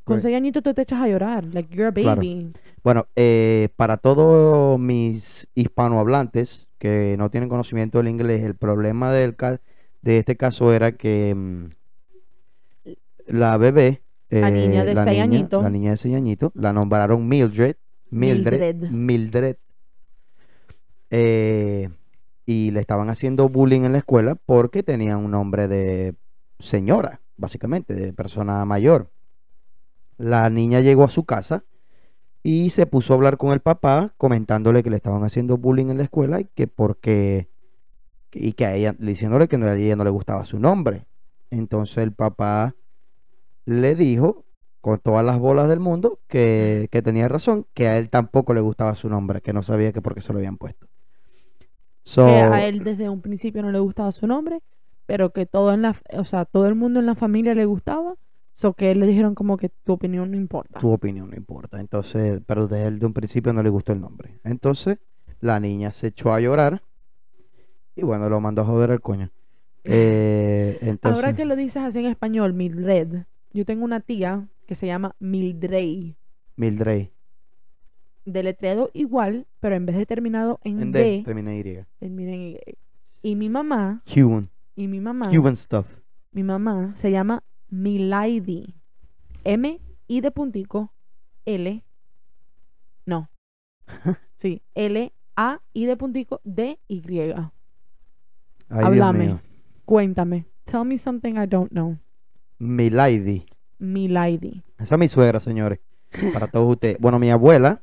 Con 0.05 0.17
Right. 0.17 0.23
seis 0.23 0.37
añitos 0.37 0.63
tú 0.63 0.75
te 0.75 0.83
echas 0.83 1.01
a 1.01 1.07
llorar, 1.09 1.45
like 1.55 1.73
you're 1.75 1.89
a 1.89 1.93
baby. 1.93 2.05
Claro. 2.05 2.53
Bueno, 2.83 3.07
eh, 3.17 3.69
para 3.77 3.97
todos 3.97 4.79
mis 4.79 5.47
hispanohablantes 5.55 6.67
que 6.81 7.15
no 7.19 7.31
tienen 7.31 7.49
conocimiento 7.49 7.99
del 7.99 8.09
inglés, 8.09 8.43
el 8.43 8.57
problema 8.57 9.13
del 9.13 9.37
de 10.03 10.19
este 10.19 10.37
caso 10.37 10.73
era 10.73 10.93
que 10.93 11.35
mm, 11.37 11.65
la 13.27 13.57
bebé, 13.59 14.03
La 14.31 14.51
niña 14.51 14.83
eh, 14.83 14.87
de 14.87 14.95
la 14.95 15.05
seis 15.05 15.19
niña- 15.19 15.25
añitos. 15.25 15.63
la 15.63 15.71
niña 15.71 15.91
de 15.91 15.97
seis 15.99 16.17
añitos, 16.17 16.51
la 16.55 16.73
nombraron 16.73 17.29
Mildred, 17.29 17.77
Mildred, 18.11 18.75
Mildred. 18.75 18.91
Mildred, 18.91 19.57
eh, 21.11 21.91
y 22.47 22.71
le 22.71 22.81
estaban 22.81 23.11
haciendo 23.11 23.49
bullying 23.49 23.83
en 23.83 23.93
la 23.93 23.99
escuela 23.99 24.35
porque 24.35 24.83
tenía 24.83 25.17
un 25.17 25.31
nombre 25.31 25.69
de 25.69 26.15
señora, 26.59 27.21
básicamente, 27.37 27.95
de 27.95 28.13
persona 28.13 28.65
mayor. 28.65 29.11
La 30.17 30.49
niña 30.51 30.81
llegó 30.81 31.05
a 31.05 31.11
su 31.11 31.25
casa 31.25 31.65
y 32.43 32.71
se 32.71 32.87
puso 32.87 33.13
a 33.13 33.17
hablar 33.17 33.37
con 33.37 33.53
el 33.53 33.61
papá 33.61 34.13
comentándole 34.17 34.83
que 34.83 34.91
le 34.91 34.97
estaban 34.97 35.25
haciendo 35.25 35.59
bullying 35.59 35.89
en 35.91 35.99
la 35.99 36.05
escuela 36.05 36.41
y 36.41 36.47
que 36.47 36.67
porque 36.67 37.49
y 38.33 38.53
que 38.53 38.65
a 38.67 38.75
ella 38.75 38.95
diciéndole 38.99 39.49
que 39.49 39.59
no- 39.59 39.67
a 39.67 39.77
ella 39.77 39.97
no 39.97 40.05
le 40.05 40.11
gustaba 40.11 40.45
su 40.45 40.59
nombre. 40.59 41.07
Entonces 41.51 41.99
el 41.99 42.13
papá 42.13 42.75
le 43.67 43.95
dijo 43.95 44.45
con 44.81 44.99
todas 44.99 45.25
las 45.25 45.39
bolas 45.39 45.69
del 45.69 45.81
mundo 45.81 46.21
que, 46.29 46.89
que 46.91 47.03
tenía 47.03 47.29
razón, 47.29 47.67
que 47.75 47.89
a 47.89 47.99
él 47.99 48.09
tampoco 48.09 48.55
le 48.55 48.61
gustaba 48.61 48.95
su 48.95 49.09
nombre, 49.09 49.43
que 49.43 49.53
no 49.53 49.63
sabía 49.63 49.93
que 49.93 50.01
por 50.01 50.15
qué 50.15 50.21
se 50.23 50.33
lo 50.33 50.39
habían 50.39 50.57
puesto. 50.57 50.87
So, 52.03 52.25
que 52.27 52.33
a 52.33 52.65
él 52.67 52.83
desde 52.83 53.09
un 53.11 53.21
principio 53.21 53.63
no 53.63 53.71
le 53.71 53.79
gustaba 53.79 54.11
su 54.13 54.27
nombre, 54.27 54.61
pero 55.07 55.31
que 55.33 55.45
todo 55.47 55.75
en 55.75 55.83
la, 55.83 56.01
o 56.17 56.25
sea, 56.25 56.45
todo 56.47 56.67
el 56.67 56.75
mundo 56.75 56.99
en 57.01 57.07
la 57.07 57.15
familia 57.15 57.55
le 57.55 57.67
gustaba, 57.67 58.15
so 58.61 58.75
que 58.75 58.95
le 58.95 59.07
dijeron 59.07 59.35
como 59.35 59.57
que 59.57 59.71
tu 59.71 59.95
opinión 59.95 60.31
no 60.31 60.37
importa. 60.37 60.81
tu 60.81 60.93
opinión 60.93 61.31
no 61.31 61.37
importa. 61.37 61.81
Entonces, 61.81 62.43
pero 62.47 62.69
desde 62.69 62.89
el 62.89 62.99
de 62.99 63.07
un 63.07 63.15
principio 63.15 63.55
no 63.55 63.63
le 63.63 63.71
gustó 63.71 63.95
el 63.95 64.03
nombre. 64.03 64.39
Entonces, 64.45 64.99
la 65.41 65.59
niña 65.59 65.91
se 65.93 66.09
echó 66.09 66.35
a 66.35 66.41
llorar 66.41 66.83
y 67.97 68.03
bueno, 68.03 68.29
lo 68.29 68.39
mandó 68.39 68.61
a 68.61 68.67
joder 68.67 68.91
al 68.91 69.01
coño. 69.01 69.31
Eh, 69.85 70.77
entonces, 70.83 71.25
Ahora 71.25 71.35
que 71.35 71.47
lo 71.47 71.57
dices 71.57 71.83
así 71.83 72.01
en 72.01 72.05
español, 72.05 72.53
Mildred, 72.53 73.25
yo 73.55 73.65
tengo 73.65 73.83
una 73.83 74.01
tía 74.01 74.47
que 74.67 74.75
se 74.75 74.87
llama 74.87 75.17
Mildrey, 75.21 76.17
Mildred, 76.57 77.07
deletreado 78.27 78.91
igual, 78.93 79.47
pero 79.59 79.77
en 79.77 79.87
vez 79.87 79.97
de 79.97 80.05
terminado 80.05 80.61
en 80.65 80.83
en 80.83 80.93
D, 80.93 81.03
D, 81.03 81.23
termina 81.25 81.55
en 81.55 81.59
Y. 81.67 81.85
termina 81.99 82.33
en 82.35 82.41
Y. 82.43 82.59
Y 83.23 83.37
mi 83.37 83.49
mamá, 83.49 84.03
Cuban, 84.05 84.51
y 84.77 84.87
mi 84.87 85.01
mamá, 85.01 85.31
Cuban 85.31 85.57
stuff. 85.57 85.87
mi 86.33 86.43
mamá 86.43 86.95
se 86.99 87.11
llama 87.11 87.43
Milady. 87.71 88.75
M, 89.45 89.81
I 90.07 90.21
de 90.21 90.31
puntico, 90.31 90.93
L, 91.47 91.83
no, 93.07 93.31
sí, 94.37 94.63
L, 94.75 95.13
A, 95.37 95.61
I 95.73 95.87
de 95.87 95.97
puntico, 95.97 96.41
D, 96.45 96.79
Y. 96.89 97.33
Ay, 98.69 98.85
Háblame. 98.85 99.41
Cuéntame. 99.85 100.47
Tell 100.65 100.85
me 100.85 100.99
something 100.99 101.35
I 101.35 101.47
don't 101.47 101.71
know. 101.71 101.99
Milady. 102.59 103.47
Milady. 103.79 104.63
Esa 104.79 104.95
es 104.95 104.99
mi 104.99 105.09
suegra, 105.09 105.41
señores. 105.41 105.81
Para 106.33 106.47
todos 106.49 106.71
ustedes. 106.71 106.99
Bueno, 107.01 107.19
mi 107.19 107.31
abuela, 107.31 107.83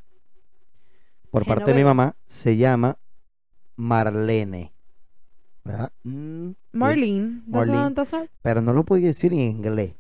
por 1.32 1.46
parte 1.46 1.72
de 1.72 1.78
mi 1.78 1.84
mamá, 1.84 2.16
se 2.28 2.56
llama 2.56 2.98
Marlene. 3.76 4.74
¿Verdad? 5.68 5.92
Mm. 6.04 6.52
Marlene. 6.72 7.42
Marlene. 7.46 7.94
that's 7.94 8.14
not- 8.14 8.30
Pero 8.42 8.62
no 8.62 8.72
lo 8.74 8.86
podía 8.86 9.08
decir 9.08 9.34
en 9.34 9.40
inglés. 9.42 9.94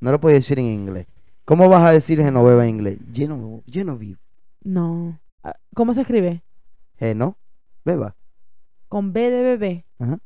No 0.00 0.10
lo 0.10 0.20
podía 0.20 0.36
decir 0.36 0.58
en 0.58 0.64
inglés. 0.66 1.06
¿Cómo 1.44 1.68
vas 1.68 1.82
a 1.82 1.92
decir 1.92 2.18
Genoveva 2.20 2.64
en 2.64 2.70
inglés? 2.70 2.98
Geno, 3.12 3.62
Genevieve. 3.66 4.18
No. 4.64 5.20
Ah, 5.44 5.54
¿Cómo 5.74 5.94
se 5.94 6.00
escribe? 6.00 6.42
Geno, 6.98 7.36
beba. 7.84 8.16
Con 8.88 9.12
B 9.12 9.30
de 9.30 9.42
bebé. 9.44 9.84
Ajá. 10.00 10.18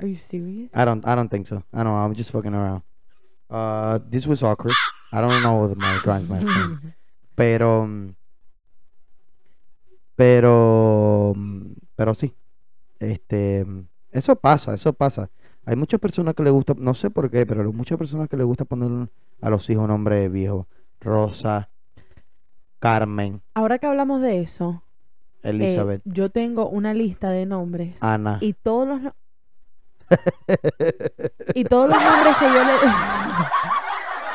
Are 0.00 0.06
you 0.08 0.16
serious? 0.16 0.70
I 0.74 0.84
don't, 0.84 1.06
I 1.06 1.14
don't 1.14 1.28
think 1.30 1.46
so. 1.46 1.62
I 1.72 1.78
don't 1.84 1.92
know. 1.92 2.04
I'm 2.04 2.14
just 2.14 2.30
fucking 2.32 2.52
around. 2.54 2.82
Uh, 3.48 3.98
this 4.10 4.26
was 4.26 4.42
awkward. 4.42 4.74
I 5.12 5.20
don't 5.20 5.42
know 5.42 5.56
what 5.66 5.76
my 5.76 5.98
grandma's 6.02 6.42
saying. 6.46 6.92
Pero, 7.36 7.86
mm, 7.86 8.14
pero, 10.16 11.32
pero 11.96 12.14
sí. 12.14 12.34
Este, 13.00 13.66
eso 14.10 14.36
pasa, 14.36 14.74
eso 14.74 14.92
pasa. 14.92 15.30
Hay 15.66 15.76
muchas 15.76 15.98
personas 16.00 16.34
que 16.34 16.42
le 16.42 16.50
gusta, 16.50 16.74
no 16.76 16.94
sé 16.94 17.10
por 17.10 17.30
qué, 17.30 17.46
pero 17.46 17.62
hay 17.62 17.68
muchas 17.72 17.98
personas 17.98 18.28
que 18.28 18.36
le 18.36 18.44
gusta 18.44 18.64
poner 18.64 19.08
a 19.40 19.50
los 19.50 19.68
hijos 19.70 19.88
nombre 19.88 20.28
viejo. 20.28 20.66
Rosa, 21.00 21.68
Carmen, 22.78 23.42
Ahora 23.54 23.78
que 23.78 23.86
hablamos 23.86 24.20
de 24.22 24.40
eso, 24.40 24.82
eh, 25.42 25.50
Elizabeth, 25.50 26.02
yo 26.04 26.30
tengo 26.30 26.68
una 26.68 26.94
lista 26.94 27.30
de 27.30 27.46
nombres 27.46 27.96
Ana. 28.02 28.38
y 28.40 28.52
todos 28.54 28.88
los 28.88 29.00
no- 29.02 29.14
y 31.54 31.64
todos 31.64 31.88
los 31.88 32.02
nombres 32.02 32.36
que 32.36 32.44
yo 32.46 32.52
le 32.64 32.72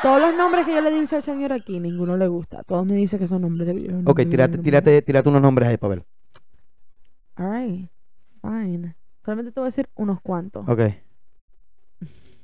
todos 0.02 0.20
los 0.20 0.34
nombres 0.34 0.66
que 0.66 0.74
yo 0.74 0.80
le 0.80 0.90
dicho 1.00 1.16
al 1.16 1.22
señor 1.22 1.52
aquí, 1.52 1.78
ninguno 1.78 2.16
le 2.16 2.28
gusta. 2.28 2.62
Todos 2.62 2.86
me 2.86 2.94
dicen 2.94 3.18
que 3.18 3.26
son 3.26 3.42
nombres 3.42 3.66
de 3.66 3.74
viejos. 3.74 4.02
Ok, 4.06 4.20
tírate, 4.28 4.58
tírate, 4.58 5.02
tírate 5.02 5.28
unos 5.28 5.42
nombres 5.42 5.68
ahí 5.68 5.76
para 5.76 5.96
ver. 5.96 6.06
Alright, 7.36 7.90
fine. 8.42 8.96
Solamente 9.24 9.52
te 9.52 9.60
voy 9.60 9.66
a 9.66 9.68
decir 9.68 9.88
unos 9.94 10.20
cuantos. 10.20 10.68
Ok. 10.68 10.80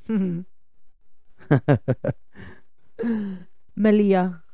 Melía, 3.75 4.45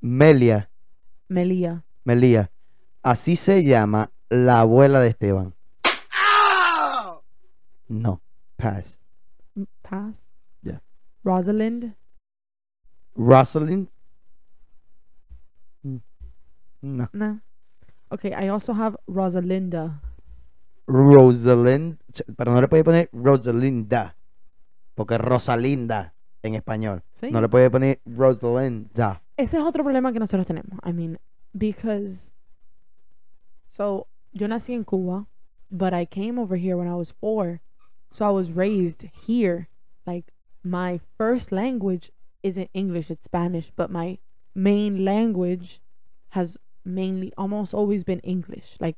Melia, 0.00 0.70
Melía. 1.28 1.84
Melia. 2.04 2.50
Así 3.02 3.36
se 3.36 3.64
llama 3.64 4.10
la 4.28 4.60
abuela 4.60 5.00
de 5.00 5.08
Esteban. 5.08 5.54
No, 7.88 8.20
pass. 8.56 8.98
Pass. 9.82 10.28
Ya. 10.62 10.80
Rosalind. 11.24 11.94
Rosalind. 13.20 13.88
Mm, 15.84 16.00
No. 16.82 17.08
No. 17.12 17.40
Okay, 18.10 18.32
I 18.32 18.48
also 18.48 18.72
have 18.72 18.96
Rosalinda. 19.06 20.00
Rosalind. 20.86 21.98
ch- 22.12 22.24
Pero 22.36 22.52
no 22.52 22.60
le 22.60 22.68
puede 22.68 22.82
poner 22.82 23.08
Rosalinda. 23.12 24.16
Porque 24.94 25.16
Rosalinda 25.18 26.14
en 26.42 26.54
español. 26.54 27.02
¿Sí? 27.12 27.30
No 27.30 27.40
le 27.40 27.48
puede 27.48 27.70
poner 27.70 28.00
Rosalinda. 28.06 29.22
Ese 29.36 29.58
es 29.58 29.62
otro 29.62 29.84
problema 29.84 30.12
que 30.12 30.18
nosotros 30.18 30.46
tenemos. 30.46 30.78
I 30.84 30.92
mean, 30.92 31.18
because 31.52 32.32
so 33.68 34.06
yo 34.32 34.48
nací 34.48 34.72
en 34.74 34.84
Cuba, 34.84 35.26
but 35.70 35.92
I 35.94 36.06
came 36.06 36.38
over 36.40 36.56
here 36.58 36.74
when 36.74 36.88
I 36.88 36.94
was 36.94 37.12
four. 37.12 37.60
So 38.12 38.24
I 38.26 38.30
was 38.32 38.50
raised 38.50 39.04
here. 39.26 39.68
Like 40.06 40.32
my 40.64 41.00
first 41.16 41.52
language 41.52 42.10
isn't 42.42 42.70
English, 42.74 43.10
it's 43.10 43.24
Spanish, 43.24 43.72
but 43.74 43.90
my 43.90 44.18
main 44.54 45.04
language 45.04 45.80
has 46.30 46.58
mainly 46.84 47.32
almost 47.36 47.74
always 47.74 48.04
been 48.04 48.20
English. 48.20 48.76
Like 48.80 48.96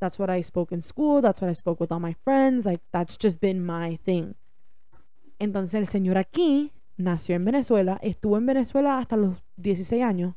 that's 0.00 0.18
what 0.18 0.30
I 0.30 0.42
spoke 0.42 0.72
in 0.72 0.82
school, 0.82 1.20
that's 1.22 1.40
what 1.40 1.50
I 1.50 1.54
spoke 1.54 1.80
with 1.80 1.90
all 1.92 2.00
my 2.00 2.14
friends, 2.24 2.64
like 2.64 2.80
that's 2.92 3.16
just 3.16 3.40
been 3.40 3.64
my 3.64 3.98
thing. 4.04 4.34
Entonces 5.38 5.74
el 5.74 5.88
señor 5.88 6.16
aquí 6.16 6.72
nació 6.96 7.36
en 7.36 7.44
Venezuela, 7.44 7.98
estuvo 8.02 8.36
en 8.38 8.46
Venezuela 8.46 8.98
hasta 8.98 9.16
los 9.16 9.42
16 9.56 10.02
años, 10.02 10.34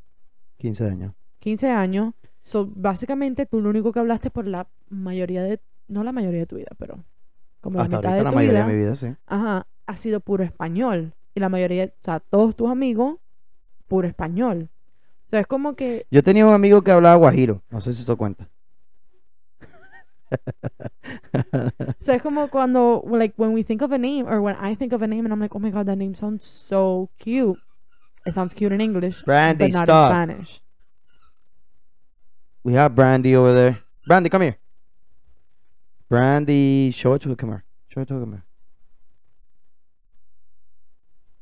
15 0.57 0.85
años. 0.85 1.13
15 1.39 1.69
años. 1.69 2.13
So, 2.43 2.65
básicamente 2.65 3.45
tú 3.45 3.61
lo 3.61 3.69
único 3.69 3.91
que 3.91 3.99
hablaste 3.99 4.29
por 4.29 4.47
la 4.47 4.67
mayoría 4.89 5.43
de, 5.43 5.59
no 5.87 6.03
la 6.03 6.11
mayoría 6.11 6.39
de 6.41 6.45
tu 6.47 6.55
vida, 6.55 6.71
pero 6.77 7.03
como 7.61 7.77
la 7.77 7.83
Hasta 7.83 7.97
mitad 7.97 8.11
ahorita 8.11 8.17
de 8.17 8.23
la 8.23 8.29
tu 8.31 8.35
mayoría 8.35 8.59
vida, 8.59 8.67
de 8.67 8.73
mi 8.73 8.79
vida, 8.81 8.95
sí. 8.95 9.07
ajá, 9.27 9.67
ha 9.85 9.97
sido 9.97 10.19
puro 10.19 10.43
español. 10.43 11.13
Y 11.35 11.39
la 11.39 11.49
mayoría, 11.49 11.85
o 11.85 12.03
sea, 12.03 12.19
todos 12.19 12.55
tus 12.55 12.69
amigos, 12.69 13.17
puro 13.87 14.07
español. 14.07 14.69
O 15.27 15.29
sea, 15.29 15.41
es 15.41 15.47
como 15.47 15.75
que, 15.75 16.05
Yo 16.09 16.23
tenía 16.23 16.45
un 16.45 16.53
amigo 16.53 16.81
que 16.81 16.91
hablaba 16.91 17.15
guajiro. 17.15 17.61
No 17.69 17.81
sé 17.81 17.93
si 17.93 18.03
se 18.03 18.15
cuenta. 18.15 18.49
o 20.31 22.03
sea, 22.03 22.15
es 22.15 22.21
como 22.21 22.49
cuando, 22.49 23.03
like, 23.09 23.33
when 23.37 23.53
we 23.53 23.63
think 23.63 23.81
of 23.81 23.91
a 23.91 23.97
name, 23.97 24.27
or 24.27 24.39
when 24.41 24.55
I 24.55 24.75
think 24.75 24.93
of 24.93 25.01
a 25.01 25.07
name 25.07 25.25
and 25.25 25.33
I'm 25.33 25.39
like, 25.39 25.55
oh 25.55 25.59
my 25.59 25.71
god, 25.71 25.85
that 25.87 25.97
name 25.97 26.15
sounds 26.15 26.45
so 26.45 27.09
cute. 27.19 27.59
It 28.25 28.33
sounds 28.33 28.53
cute 28.53 28.71
in 28.73 28.81
English, 28.81 29.23
Brandy, 29.23 29.65
but 29.65 29.73
not 29.73 29.85
stop. 29.85 30.11
in 30.11 30.15
Spanish. 30.15 30.61
We 32.63 32.73
have 32.73 32.93
Brandy 32.93 33.35
over 33.35 33.53
there. 33.53 33.79
Brandy, 34.05 34.29
come 34.29 34.41
here. 34.41 34.57
Brandy, 36.09 36.91
show 36.91 37.13
it 37.13 37.21
to 37.21 37.29
her. 37.29 37.35
Come 37.35 37.49
here. 37.49 37.63
Show 37.87 38.01
it 38.01 38.07
to 38.09 38.15
her. 38.15 38.19
Come 38.19 38.31
here. 38.33 38.43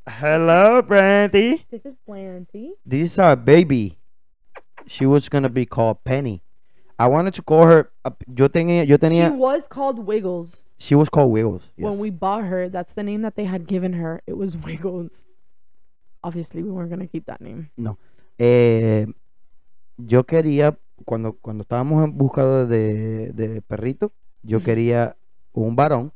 Hello, 0.08 0.80
Brandy. 0.80 1.66
This 1.70 1.84
is 1.84 1.94
Brandy. 2.06 2.72
This 2.84 3.12
is 3.12 3.18
our 3.18 3.36
baby. 3.36 3.98
She 4.86 5.04
was 5.04 5.28
gonna 5.28 5.50
be 5.50 5.66
called 5.66 6.02
Penny. 6.02 6.42
I 6.98 7.06
wanted 7.08 7.34
to 7.34 7.42
call 7.42 7.66
her. 7.66 7.90
uh, 8.06 8.10
Yo 8.26 8.48
tenía, 8.48 8.86
yo 8.86 8.96
She 8.96 8.98
tenía. 8.98 9.36
was 9.36 9.68
called 9.68 9.98
Wiggles. 10.06 10.62
She 10.78 10.94
was 10.94 11.08
called 11.10 11.30
Wiggles. 11.30 11.70
When 11.76 11.98
we 11.98 12.08
bought 12.10 12.44
her, 12.44 12.68
that's 12.70 12.94
the 12.94 13.02
name 13.02 13.20
that 13.22 13.36
they 13.36 13.44
had 13.44 13.66
given 13.66 13.92
her. 13.94 14.22
It 14.26 14.36
was 14.38 14.56
Wiggles. 14.56 15.26
Obviously, 16.24 16.62
we 16.62 16.70
weren't 16.70 16.88
gonna 16.90 17.06
keep 17.06 17.26
that 17.26 17.40
name. 17.42 17.68
Eh, 18.38 19.06
yo 19.98 20.24
quería 20.24 20.78
cuando 21.04 21.34
cuando 21.34 21.62
estábamos 21.64 22.02
en 22.04 22.16
busca 22.16 22.64
de, 22.66 23.32
de 23.32 23.60
perrito, 23.62 24.12
yo 24.42 24.60
quería 24.60 25.16
un 25.52 25.76
varón 25.76 26.12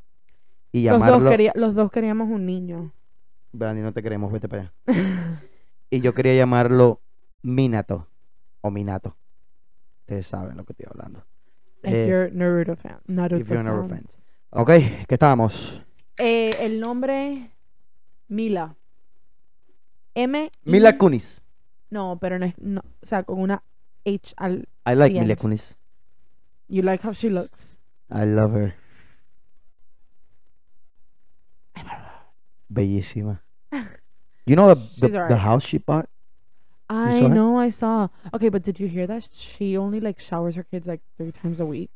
y 0.72 0.84
Los 0.88 0.98
dos, 0.98 1.06
llamarlo. 1.08 1.30
quería, 1.30 1.52
los 1.56 1.74
dos 1.74 1.90
queríamos 1.90 2.30
un 2.30 2.46
niño. 2.46 2.92
Brandy, 3.52 3.82
no 3.82 3.92
te 3.92 4.02
queremos, 4.02 4.32
vete 4.32 4.48
para 4.48 4.72
allá. 4.86 5.40
Y 5.90 6.00
yo 6.00 6.14
quería 6.14 6.34
llamarlo 6.34 7.00
Minato 7.42 8.08
o 8.62 8.70
Minato. 8.70 9.16
Ustedes 10.00 10.26
saben 10.26 10.56
lo 10.56 10.64
que 10.64 10.72
estoy 10.72 10.86
hablando. 10.90 11.24
if 11.84 11.92
Eh, 11.92 12.06
you're 12.08 12.30
Naruto 12.32 12.76
fan. 12.76 12.98
Naruto 13.06 13.40
if 13.42 13.48
you're 13.48 13.62
never 13.62 13.88
fan. 13.88 14.04
Ok, 14.50 14.68
¿qué 15.06 15.14
estábamos? 15.14 15.82
Eh, 16.18 16.56
el 16.60 16.80
nombre 16.80 17.50
Mila. 18.28 18.74
M. 20.14 20.50
Mila 20.64 20.96
Kunis. 20.98 21.42
No, 21.90 22.18
pero 22.20 22.38
no 22.38 22.46
es. 22.46 22.58
No, 22.58 22.80
o 22.80 23.06
sea, 23.06 23.22
con 23.22 23.38
una 23.40 23.62
H 24.06 24.34
al. 24.36 24.68
I 24.86 24.94
like 24.94 25.18
Mila. 25.18 25.36
Kunis. 25.36 25.76
You 26.68 26.82
like 26.82 27.06
how 27.06 27.12
she 27.12 27.28
looks. 27.28 27.78
I 28.10 28.24
love 28.24 28.54
her. 28.54 28.74
Bellísima. 32.72 33.40
You 34.44 34.56
know 34.56 34.74
the, 34.74 34.80
She's 34.90 35.00
the, 35.00 35.08
the 35.08 35.36
house 35.36 35.64
she 35.64 35.78
bought? 35.78 36.08
I 36.90 37.20
saw 37.20 37.28
her? 37.28 37.34
know, 37.34 37.58
I 37.58 37.70
saw. 37.70 38.08
Okay, 38.34 38.48
but 38.48 38.64
did 38.64 38.80
you 38.80 38.88
hear 38.88 39.06
that? 39.06 39.28
She 39.30 39.76
only 39.76 40.00
like 40.00 40.18
showers 40.18 40.56
her 40.56 40.64
kids 40.64 40.88
like 40.88 41.00
three 41.16 41.30
times 41.30 41.60
a 41.60 41.64
week. 41.64 41.94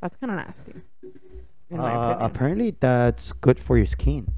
That's 0.00 0.16
kind 0.16 0.30
of 0.30 0.36
nasty. 0.46 0.74
In 1.70 1.78
my 1.78 1.92
Uh, 1.92 2.10
opinion. 2.10 2.30
apparently 2.30 2.70
that's 2.78 3.32
good 3.32 3.58
for 3.58 3.76
your 3.76 3.86
skin. 3.86 4.30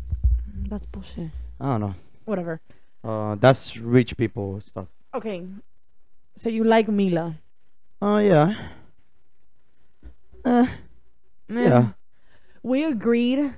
Mm, 0.50 0.70
That's 0.70 0.86
bullshit. 0.86 1.30
I 1.60 1.64
don't 1.66 1.80
know. 1.80 1.94
Whatever. 2.24 2.60
Uh, 3.04 3.34
that's 3.34 3.76
rich 3.76 4.16
people 4.16 4.62
stuff. 4.66 4.86
Okay. 5.12 5.44
So 6.36 6.48
you 6.48 6.64
like 6.64 6.88
Mila? 6.88 7.36
Oh 8.00 8.16
yeah. 8.18 8.54
Eh, 10.44 10.66
Eh. 11.50 11.62
yeah. 11.68 11.88
We 12.62 12.84
agreed 12.84 13.52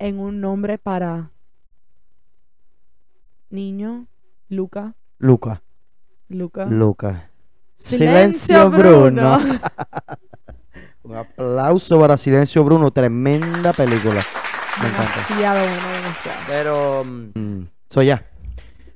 en 0.00 0.18
un 0.18 0.40
nombre 0.40 0.78
para 0.78 1.30
niño, 3.50 4.06
Luca, 4.48 4.94
Luca. 5.18 5.62
Luca. 6.28 6.64
Luca. 6.66 7.30
Silencio, 7.76 8.70
Un 11.02 11.16
aplauso 11.16 11.98
para 11.98 12.16
Silencio 12.16 12.62
Bruno. 12.64 12.90
Tremenda 12.90 13.72
película. 13.72 14.22
Me 14.80 14.88
encanta. 14.88 15.12
Demasiado 15.28 15.60
bueno, 15.60 15.88
demasiado. 16.02 16.40
Pero, 16.46 17.04
mm, 17.04 17.62
so 17.88 18.02
ya. 18.02 18.24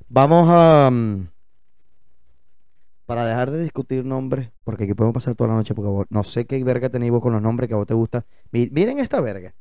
Vamos 0.08 0.48
a. 0.50 0.90
mm, 0.92 1.28
para 3.06 3.26
dejar 3.26 3.50
de 3.50 3.62
discutir 3.62 4.04
nombres, 4.04 4.50
porque 4.64 4.84
aquí 4.84 4.94
podemos 4.94 5.14
pasar 5.14 5.34
toda 5.34 5.48
la 5.50 5.56
noche, 5.56 5.74
porque 5.74 5.90
vos- 5.90 6.06
no 6.08 6.22
sé 6.22 6.46
qué 6.46 6.62
verga 6.64 6.88
tenéis 6.88 7.12
vos 7.12 7.20
con 7.20 7.32
los 7.34 7.42
nombres 7.42 7.68
que 7.68 7.74
a 7.74 7.78
vos 7.78 7.86
te 7.86 7.92
gusta. 7.94 8.24
Mi- 8.50 8.68
Miren 8.70 8.98
esta 9.00 9.20
verga. 9.20 9.52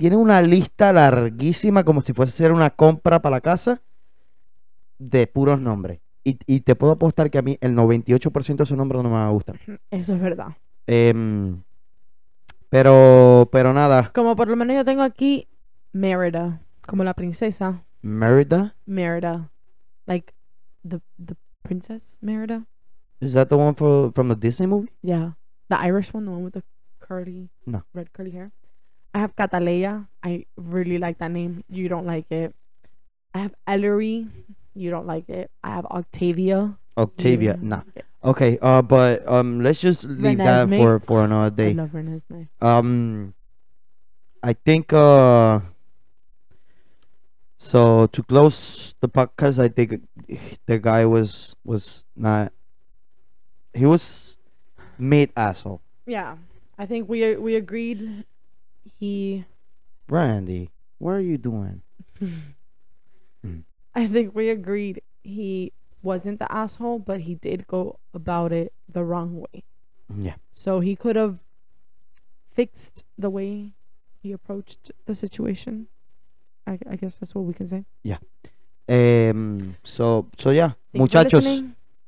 Tiene 0.00 0.16
una 0.16 0.40
lista 0.42 0.92
larguísima, 0.92 1.84
como 1.84 2.00
si 2.00 2.12
fuese 2.12 2.30
a 2.32 2.34
hacer 2.34 2.52
una 2.52 2.70
compra 2.70 3.20
para 3.20 3.36
la 3.36 3.40
casa, 3.40 3.80
de 4.98 5.26
puros 5.26 5.60
nombres. 5.60 6.00
Y, 6.24 6.38
y 6.46 6.60
te 6.60 6.74
puedo 6.74 6.92
apostar 6.94 7.30
que 7.30 7.38
a 7.38 7.42
mí 7.42 7.56
el 7.60 7.74
98% 7.76 8.56
de 8.56 8.62
esos 8.64 8.76
nombres 8.76 9.02
no 9.02 9.10
me 9.10 9.30
gustar. 9.30 9.60
Eso 9.90 10.14
es 10.14 10.20
verdad. 10.20 10.56
Em, 10.86 11.62
pero, 12.68 13.48
pero 13.52 13.72
nada. 13.72 14.10
Como 14.14 14.36
por 14.36 14.48
lo 14.48 14.56
menos 14.56 14.74
yo 14.76 14.84
tengo 14.84 15.02
aquí 15.02 15.48
Merida, 15.92 16.60
como 16.86 17.04
la 17.04 17.14
princesa 17.14 17.84
Merida? 18.02 18.74
Merida. 18.86 19.50
Like 20.06 20.32
the 20.82 21.00
the 21.18 21.34
princess 21.62 22.16
Merida. 22.20 22.64
Is 23.20 23.34
that 23.34 23.48
the 23.48 23.56
one 23.56 23.74
for, 23.74 24.12
from 24.14 24.28
the 24.28 24.34
Disney 24.36 24.66
movie? 24.66 24.90
Yeah. 25.02 25.32
The 25.68 25.76
Irish 25.76 26.14
one, 26.14 26.24
the 26.24 26.30
one 26.32 26.44
with 26.44 26.54
the 26.54 26.62
curly 27.00 27.50
No. 27.66 27.84
red 27.92 28.12
curly 28.12 28.30
hair. 28.30 28.50
I 29.14 29.18
have 29.18 29.34
Cataleya. 29.34 30.06
I 30.22 30.46
really 30.56 30.98
like 30.98 31.18
that 31.18 31.30
name. 31.30 31.64
You 31.68 31.88
don't 31.88 32.06
like 32.06 32.30
it. 32.30 32.54
I 33.34 33.38
have 33.40 33.54
Ellery. 33.66 34.26
You 34.74 34.90
don't 34.90 35.06
like 35.06 35.28
it. 35.28 35.50
I 35.64 35.74
have 35.74 35.86
Octavia. 35.86 36.78
Octavia. 36.96 37.58
Nah. 37.60 37.82
like. 37.94 38.04
Okay, 38.22 38.58
uh, 38.60 38.82
but 38.82 39.26
um, 39.26 39.62
let's 39.62 39.80
just 39.80 40.04
leave 40.04 40.38
that 40.38 40.68
for 40.68 41.00
for 41.00 41.24
another 41.24 41.46
I 41.46 41.50
day. 41.50 41.72
love 41.72 41.90
Renesmee. 41.90 42.48
Um, 42.60 43.32
I 44.42 44.52
think 44.52 44.92
uh, 44.92 45.60
so 47.56 48.06
to 48.08 48.22
close 48.22 48.94
the 49.00 49.08
podcast, 49.08 49.58
I 49.58 49.68
think 49.68 50.04
the 50.66 50.78
guy 50.78 51.04
was 51.04 51.56
was 51.64 52.04
not. 52.14 52.52
He 53.72 53.86
was 53.86 54.36
made 54.98 55.32
asshole. 55.36 55.80
Yeah. 56.06 56.36
I 56.76 56.86
think 56.86 57.08
we 57.08 57.36
we 57.36 57.56
agreed 57.56 58.24
he 58.84 59.44
Randy, 60.08 60.70
what 60.98 61.12
are 61.12 61.20
you 61.20 61.38
doing? 61.38 61.82
I 63.94 64.06
think 64.06 64.34
we 64.34 64.50
agreed 64.50 65.02
he 65.22 65.72
wasn't 66.02 66.38
the 66.38 66.50
asshole, 66.50 66.98
but 66.98 67.20
he 67.20 67.34
did 67.34 67.66
go 67.66 67.98
about 68.14 68.52
it 68.52 68.72
the 68.88 69.04
wrong 69.04 69.40
way. 69.40 69.64
Yeah. 70.16 70.36
So 70.52 70.80
he 70.80 70.96
could 70.96 71.16
have 71.16 71.38
fixed 72.52 73.04
the 73.18 73.30
way 73.30 73.72
he 74.22 74.32
approached 74.32 74.92
the 75.06 75.14
situation. 75.14 75.88
I, 76.66 76.78
I 76.88 76.96
guess 76.96 77.18
that's 77.18 77.34
what 77.34 77.44
we 77.44 77.54
can 77.54 77.66
say. 77.66 77.84
Yeah. 78.02 78.18
Um, 78.88 79.76
so 79.82 80.28
so 80.36 80.50
yeah, 80.50 80.72
Thanks 80.92 81.14
muchachos. 81.14 81.62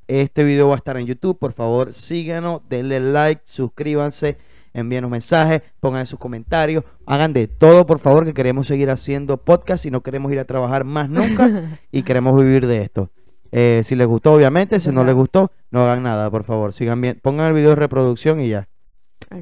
Este 0.09 0.45
video 0.45 0.69
va 0.69 0.75
a 0.75 0.79
estar 0.79 0.97
en 0.97 1.07
YouTube. 1.07 1.39
Por 1.39 1.53
favor, 1.53 1.95
síganos, 1.95 2.61
denle 2.69 3.01
like, 3.01 3.43
suscríbanse, 3.47 4.37
envíenos 4.75 5.11
mensajes, 5.11 5.63
pongan 5.81 6.07
sus 6.07 6.19
comentarios, 6.19 6.85
hagan 7.07 7.33
de 7.33 7.49
todo, 7.49 7.87
por 7.87 7.99
favor, 7.99 8.25
que 8.25 8.35
queremos 8.35 8.67
seguir 8.67 8.91
haciendo 8.91 9.37
podcast 9.37 9.85
y 9.87 9.91
no 9.91 10.03
queremos 10.03 10.33
ir 10.33 10.39
a 10.39 10.45
trabajar 10.45 10.85
más 10.85 11.09
nunca 11.09 11.79
y 11.93 12.03
queremos 12.03 12.37
vivir 12.37 12.67
de 12.67 12.83
esto. 12.83 13.11
Eh, 13.51 13.83
si 13.85 13.95
les 13.95 14.07
gustó, 14.07 14.33
obviamente, 14.33 14.81
si 14.81 14.91
no 14.91 15.05
les 15.05 15.15
gustó, 15.15 15.53
no 15.71 15.83
hagan 15.83 16.03
nada, 16.03 16.31
por 16.31 16.43
favor. 16.43 16.73
Sigan 16.73 17.01
bien, 17.01 17.21
pongan 17.23 17.49
el 17.49 17.53
video 17.53 17.71
de 17.71 17.77
reproducción 17.77 18.41
y 18.41 18.49
ya. 18.49 18.69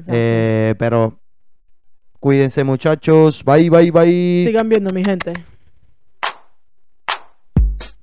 Eh, 0.07 0.75
pero 0.77 1.19
cuídense, 2.19 2.63
muchachos. 2.65 3.43
Bye, 3.45 3.69
bye, 3.69 3.91
bye. 3.91 4.43
Sigan 4.45 4.67
viendo, 4.67 4.93
mi 4.93 5.03
gente. 5.03 5.31